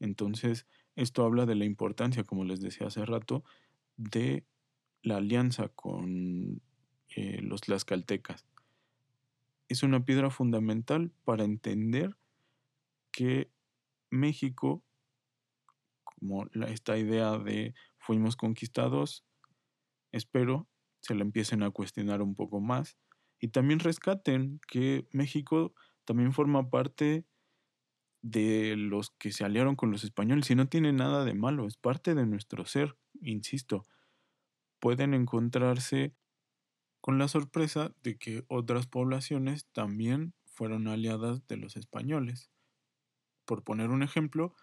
Entonces, 0.00 0.66
esto 0.96 1.24
habla 1.24 1.46
de 1.46 1.54
la 1.54 1.66
importancia, 1.66 2.24
como 2.24 2.44
les 2.44 2.60
decía 2.60 2.88
hace 2.88 3.04
rato, 3.06 3.44
de 3.96 4.44
la 5.02 5.18
alianza 5.18 5.68
con 5.68 6.60
eh, 7.14 7.40
los 7.42 7.60
tlaxcaltecas 7.60 8.44
es 9.68 9.82
una 9.82 10.04
piedra 10.04 10.30
fundamental 10.30 11.12
para 11.24 11.44
entender 11.44 12.16
que 13.10 13.50
México, 14.10 14.84
como 16.04 16.46
esta 16.68 16.96
idea 16.98 17.38
de 17.38 17.74
fuimos 17.98 18.36
conquistados, 18.36 19.24
espero 20.12 20.68
se 21.00 21.14
la 21.14 21.22
empiecen 21.22 21.62
a 21.62 21.70
cuestionar 21.70 22.22
un 22.22 22.34
poco 22.34 22.60
más 22.60 22.96
y 23.40 23.48
también 23.48 23.80
rescaten 23.80 24.60
que 24.66 25.08
México 25.12 25.74
también 26.06 26.32
forma 26.32 26.70
parte 26.70 27.26
de 28.22 28.76
los 28.76 29.10
que 29.10 29.30
se 29.32 29.44
aliaron 29.44 29.76
con 29.76 29.90
los 29.90 30.04
españoles 30.04 30.50
y 30.50 30.54
no 30.54 30.68
tiene 30.68 30.92
nada 30.92 31.24
de 31.24 31.34
malo, 31.34 31.66
es 31.66 31.76
parte 31.76 32.14
de 32.14 32.26
nuestro 32.26 32.64
ser, 32.64 32.96
insisto. 33.20 33.84
Pueden 34.80 35.14
encontrarse 35.14 36.14
con 37.00 37.18
la 37.18 37.28
sorpresa 37.28 37.94
de 38.02 38.16
que 38.16 38.44
otras 38.48 38.86
poblaciones 38.86 39.66
también 39.66 40.34
fueron 40.46 40.88
aliadas 40.88 41.46
de 41.46 41.56
los 41.56 41.76
españoles. 41.76 42.50
Por 43.44 43.62
poner 43.62 43.90
un 43.90 44.02
ejemplo, 44.02 44.54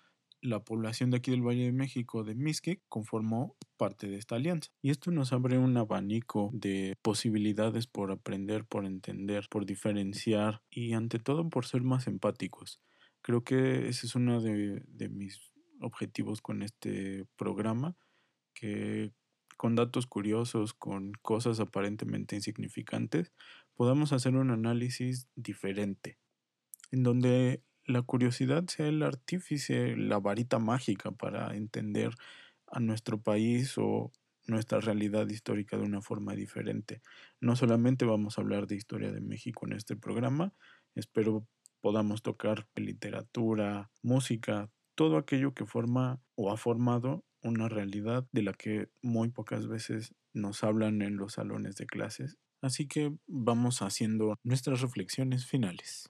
la 0.44 0.64
población 0.64 1.10
de 1.10 1.18
aquí 1.18 1.32
del 1.32 1.42
Valle 1.42 1.64
de 1.64 1.72
México 1.72 2.24
de 2.24 2.36
Mixquic 2.36 2.82
conformó 2.90 3.56
parte 3.78 4.08
de 4.08 4.18
esta 4.18 4.36
alianza. 4.36 4.70
Y 4.82 4.90
esto 4.90 5.10
nos 5.10 5.32
abre 5.32 5.58
un 5.58 5.76
abanico 5.78 6.52
de 6.54 6.98
posibilidades 7.02 7.88
por 7.88 8.12
aprender, 8.12 8.66
por 8.66 8.86
entender, 8.86 9.48
por 9.50 9.66
diferenciar 9.66 10.62
y 10.70 10.94
ante 10.94 11.18
todo 11.18 11.50
por 11.50 11.66
ser 11.66 11.82
más 11.82 12.08
empáticos. 12.08 12.82
Creo 13.22 13.44
que 13.46 13.88
ese 13.88 14.06
es 14.06 14.16
uno 14.16 14.42
de, 14.42 14.84
de 14.86 15.08
mis 15.08 15.54
objetivos 15.80 16.42
con 16.42 16.62
este 16.62 17.26
programa, 17.38 17.96
que 18.54 19.14
con 19.56 19.76
datos 19.76 20.08
curiosos, 20.08 20.74
con 20.74 21.14
cosas 21.22 21.62
aparentemente 21.62 22.36
insignificantes, 22.36 23.32
podamos 23.76 24.12
hacer 24.12 24.36
un 24.36 24.52
análisis 24.52 25.30
diferente, 25.36 26.18
en 26.92 27.04
donde 27.04 27.64
la 27.86 28.02
curiosidad 28.02 28.66
sea 28.68 28.88
el 28.88 29.04
artífice, 29.04 29.96
la 29.98 30.20
varita 30.20 30.60
mágica 30.60 31.12
para 31.12 31.56
entender 31.56 32.14
a 32.68 32.80
nuestro 32.80 33.22
país 33.22 33.78
o 33.78 34.12
nuestra 34.48 34.80
realidad 34.80 35.28
histórica 35.30 35.78
de 35.78 35.84
una 35.84 36.02
forma 36.02 36.34
diferente. 36.34 37.02
No 37.40 37.56
solamente 37.56 38.06
vamos 38.06 38.38
a 38.38 38.42
hablar 38.42 38.68
de 38.68 38.76
historia 38.76 39.12
de 39.12 39.22
México 39.22 39.66
en 39.66 39.74
este 39.74 39.96
programa, 39.96 40.54
espero 40.96 41.48
podamos 41.82 42.22
tocar 42.22 42.68
literatura, 42.76 43.92
música, 44.02 44.70
todo 44.96 45.18
aquello 45.18 45.54
que 45.54 45.66
forma 45.66 46.22
o 46.36 46.52
ha 46.52 46.58
formado 46.58 47.26
una 47.42 47.68
realidad 47.68 48.26
de 48.32 48.44
la 48.44 48.54
que 48.54 48.90
muy 49.02 49.30
pocas 49.30 49.68
veces 49.68 50.14
nos 50.34 50.64
hablan 50.64 51.02
en 51.02 51.18
los 51.18 51.34
salones 51.34 51.76
de 51.76 51.86
clases. 51.86 52.38
Así 52.62 52.88
que 52.88 53.14
vamos 53.28 53.82
haciendo 53.82 54.36
nuestras 54.44 54.80
reflexiones 54.80 55.46
finales. 55.46 56.10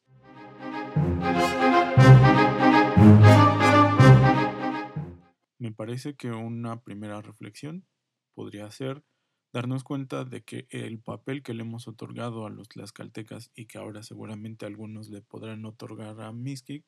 Me 5.58 5.72
parece 5.72 6.16
que 6.16 6.32
una 6.32 6.82
primera 6.82 7.22
reflexión 7.22 7.86
podría 8.34 8.70
ser 8.72 9.04
darnos 9.52 9.84
cuenta 9.84 10.26
de 10.26 10.44
que 10.44 10.68
el 10.70 11.00
papel 11.00 11.44
que 11.44 11.54
le 11.54 11.62
hemos 11.62 11.88
otorgado 11.88 12.46
a 12.46 12.50
los 12.50 12.70
tlaxcaltecas 12.70 13.52
y 13.56 13.66
que 13.66 13.78
ahora 13.78 14.04
seguramente 14.04 14.66
algunos 14.66 15.10
le 15.10 15.22
podrán 15.22 15.66
otorgar 15.66 16.20
a 16.22 16.32
Mixquic 16.32 16.84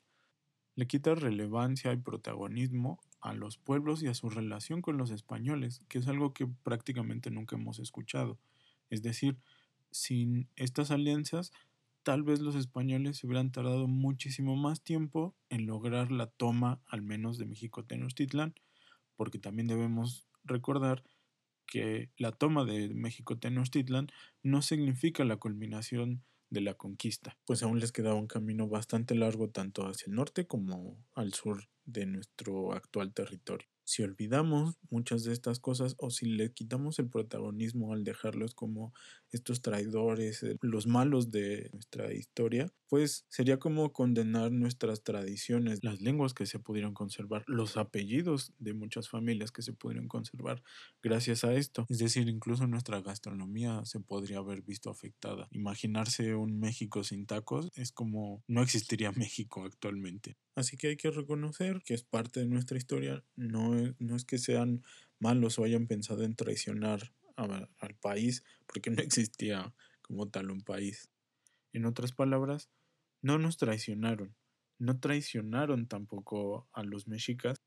le 0.75 0.87
quita 0.87 1.15
relevancia 1.15 1.93
y 1.93 1.97
protagonismo 1.97 2.99
a 3.21 3.33
los 3.33 3.57
pueblos 3.57 4.03
y 4.03 4.07
a 4.07 4.13
su 4.13 4.29
relación 4.29 4.81
con 4.81 4.97
los 4.97 5.09
españoles, 5.09 5.81
que 5.87 5.99
es 5.99 6.07
algo 6.07 6.33
que 6.33 6.47
prácticamente 6.47 7.31
nunca 7.31 7.55
hemos 7.55 7.79
escuchado. 7.79 8.37
Es 8.89 9.01
decir, 9.01 9.37
sin 9.89 10.49
estas 10.57 10.91
alianzas, 10.91 11.51
tal 12.05 12.23
vez 12.23 12.39
los 12.39 12.55
españoles 12.55 13.17
se 13.17 13.27
hubieran 13.27 13.51
tardado 13.51 13.87
muchísimo 13.87 14.55
más 14.55 14.83
tiempo 14.83 15.35
en 15.49 15.65
lograr 15.67 16.11
la 16.11 16.27
toma 16.27 16.81
al 16.87 17.01
menos 17.01 17.37
de 17.39 17.47
México 17.47 17.83
Tenochtitlán, 17.85 18.55
porque 19.17 19.39
también 19.39 19.67
debemos 19.67 20.27
recordar 20.45 21.03
que 21.67 22.11
la 22.17 22.31
toma 22.31 22.65
de 22.65 22.89
México 22.93 23.37
Tenochtitlan 23.39 24.07
no 24.43 24.61
significa 24.61 25.25
la 25.25 25.37
culminación 25.37 26.23
de 26.49 26.61
la 26.61 26.75
conquista, 26.75 27.37
pues 27.45 27.63
aún 27.63 27.79
les 27.79 27.91
quedaba 27.91 28.15
un 28.15 28.27
camino 28.27 28.69
bastante 28.69 29.15
largo 29.15 29.49
tanto 29.49 29.87
hacia 29.87 30.07
el 30.07 30.15
norte 30.15 30.47
como 30.47 31.03
al 31.15 31.33
sur 31.33 31.67
de 31.85 32.05
nuestro 32.05 32.73
actual 32.73 33.13
territorio. 33.13 33.74
Si 33.85 34.03
olvidamos 34.03 34.75
muchas 34.89 35.23
de 35.23 35.33
estas 35.33 35.59
cosas 35.59 35.95
o 35.97 36.09
si 36.09 36.25
le 36.25 36.51
quitamos 36.51 36.99
el 36.99 37.09
protagonismo 37.09 37.93
al 37.93 38.03
dejarlos 38.03 38.55
como 38.55 38.93
estos 39.31 39.61
traidores, 39.61 40.45
los 40.61 40.87
malos 40.87 41.31
de 41.31 41.69
nuestra 41.73 42.13
historia, 42.13 42.71
pues 42.87 43.25
sería 43.29 43.57
como 43.57 43.91
condenar 43.93 44.51
nuestras 44.51 45.03
tradiciones, 45.03 45.83
las 45.83 46.01
lenguas 46.01 46.33
que 46.33 46.45
se 46.45 46.59
pudieron 46.59 46.93
conservar, 46.93 47.43
los 47.47 47.77
apellidos 47.77 48.53
de 48.59 48.73
muchas 48.73 49.09
familias 49.09 49.51
que 49.51 49.61
se 49.61 49.73
pudieron 49.73 50.07
conservar 50.07 50.63
gracias 51.01 51.43
a 51.43 51.53
esto. 51.53 51.85
Es 51.89 51.97
decir, 51.99 52.27
incluso 52.27 52.67
nuestra 52.67 53.01
gastronomía 53.01 53.83
se 53.85 53.99
podría 53.99 54.37
haber 54.37 54.61
visto 54.61 54.89
afectada. 54.89 55.47
Imaginarse 55.51 56.35
un 56.35 56.59
México 56.59 57.03
sin 57.03 57.25
tacos 57.25 57.71
es 57.75 57.91
como 57.91 58.43
no 58.47 58.61
existiría 58.61 59.11
México 59.29 59.63
actualmente. 59.63 60.37
Así 60.55 60.77
que 60.77 60.87
hay 60.87 60.97
que 60.97 61.11
reconocer 61.11 61.81
que 61.85 61.93
es 61.93 62.03
parte 62.03 62.39
de 62.39 62.45
nuestra 62.45 62.77
historia, 62.77 63.23
no, 63.35 63.74
no 63.99 64.15
es 64.15 64.25
que 64.25 64.37
sean 64.37 64.83
malos 65.19 65.59
o 65.59 65.63
hayan 65.63 65.87
pensado 65.87 66.23
en 66.23 66.35
traicionar 66.35 67.13
al 67.35 67.95
país, 68.01 68.43
porque 68.65 68.89
no 68.89 69.01
existía 69.01 69.73
como 70.01 70.29
tal 70.29 70.51
un 70.51 70.61
país. 70.61 71.09
En 71.73 71.85
otras 71.85 72.11
palabras, 72.13 72.69
no 73.21 73.37
nos 73.37 73.57
traicionaron, 73.57 74.35
no 74.77 74.99
traicionaron 74.99 75.87
tampoco 75.87 76.69
a 76.71 76.83
los 76.83 77.07
mexicas, 77.07 77.61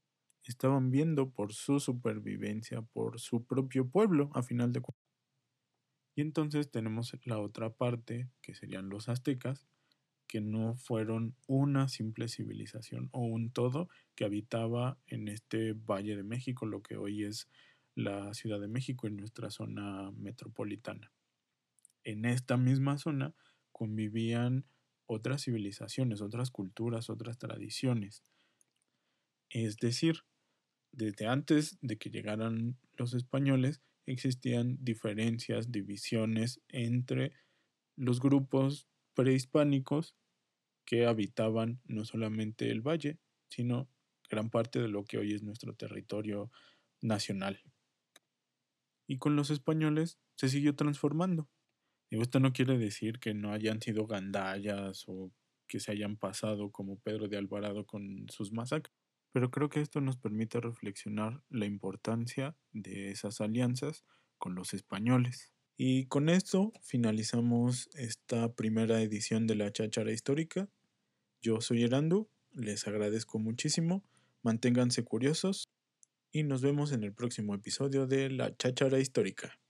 estaban 0.44 0.90
viendo 0.90 1.30
por 1.30 1.52
su 1.52 1.80
supervivencia, 1.80 2.82
por 2.82 3.20
su 3.20 3.44
propio 3.44 3.88
pueblo, 3.88 4.30
a 4.34 4.42
final 4.42 4.72
de 4.72 4.80
cuentas. 4.80 5.04
Y 6.16 6.22
entonces 6.22 6.70
tenemos 6.70 7.12
la 7.24 7.38
otra 7.38 7.70
parte, 7.70 8.30
que 8.40 8.54
serían 8.54 8.88
los 8.88 9.08
aztecas, 9.08 9.68
que 10.28 10.40
no 10.40 10.76
fueron 10.76 11.34
una 11.46 11.88
simple 11.88 12.28
civilización 12.28 13.08
o 13.12 13.20
un 13.20 13.50
todo 13.50 13.88
que 14.14 14.24
habitaba 14.24 14.98
en 15.06 15.26
este 15.28 15.72
Valle 15.72 16.16
de 16.16 16.22
México, 16.22 16.66
lo 16.66 16.82
que 16.82 16.96
hoy 16.96 17.24
es 17.24 17.48
la 17.94 18.32
Ciudad 18.34 18.60
de 18.60 18.68
México 18.68 19.06
en 19.06 19.16
nuestra 19.16 19.50
zona 19.50 20.12
metropolitana. 20.12 21.10
En 22.04 22.24
esta 22.24 22.56
misma 22.56 22.98
zona 22.98 23.34
convivían 23.72 24.64
otras 25.06 25.44
civilizaciones, 25.44 26.20
otras 26.20 26.50
culturas, 26.50 27.10
otras 27.10 27.38
tradiciones. 27.38 28.22
Es 29.50 29.78
decir, 29.78 30.24
desde 30.92 31.26
antes 31.26 31.78
de 31.80 31.96
que 31.96 32.10
llegaran 32.10 32.76
los 32.96 33.14
españoles 33.14 33.80
existían 34.06 34.78
diferencias, 34.80 35.72
divisiones 35.72 36.60
entre 36.68 37.32
los 37.96 38.20
grupos 38.20 38.86
prehispánicos 39.18 40.14
que 40.86 41.04
habitaban 41.04 41.80
no 41.86 42.04
solamente 42.04 42.70
el 42.70 42.82
valle, 42.82 43.18
sino 43.50 43.90
gran 44.30 44.48
parte 44.48 44.78
de 44.80 44.86
lo 44.86 45.04
que 45.04 45.18
hoy 45.18 45.34
es 45.34 45.42
nuestro 45.42 45.74
territorio 45.74 46.52
nacional. 47.00 47.60
Y 49.08 49.18
con 49.18 49.34
los 49.34 49.50
españoles 49.50 50.20
se 50.36 50.48
siguió 50.48 50.76
transformando. 50.76 51.48
Y 52.10 52.22
esto 52.22 52.38
no 52.38 52.52
quiere 52.52 52.78
decir 52.78 53.18
que 53.18 53.34
no 53.34 53.50
hayan 53.52 53.82
sido 53.82 54.06
gandallas 54.06 55.02
o 55.08 55.32
que 55.66 55.80
se 55.80 55.90
hayan 55.90 56.16
pasado 56.16 56.70
como 56.70 57.00
Pedro 57.00 57.26
de 57.26 57.38
Alvarado 57.38 57.86
con 57.86 58.26
sus 58.28 58.52
masacres. 58.52 58.94
Pero 59.32 59.50
creo 59.50 59.68
que 59.68 59.80
esto 59.80 60.00
nos 60.00 60.16
permite 60.16 60.60
reflexionar 60.60 61.42
la 61.48 61.66
importancia 61.66 62.56
de 62.70 63.10
esas 63.10 63.40
alianzas 63.40 64.04
con 64.38 64.54
los 64.54 64.74
españoles. 64.74 65.52
Y 65.80 66.06
con 66.06 66.28
esto 66.28 66.72
finalizamos 66.82 67.88
esta 67.94 68.52
primera 68.52 69.00
edición 69.00 69.46
de 69.46 69.54
la 69.54 69.70
Cháchara 69.70 70.10
Histórica. 70.10 70.68
Yo 71.40 71.60
soy 71.60 71.84
Erandu, 71.84 72.28
les 72.50 72.88
agradezco 72.88 73.38
muchísimo, 73.38 74.02
manténganse 74.42 75.04
curiosos 75.04 75.68
y 76.32 76.42
nos 76.42 76.62
vemos 76.62 76.90
en 76.90 77.04
el 77.04 77.14
próximo 77.14 77.54
episodio 77.54 78.08
de 78.08 78.28
la 78.28 78.56
Cháchara 78.56 78.98
Histórica. 78.98 79.60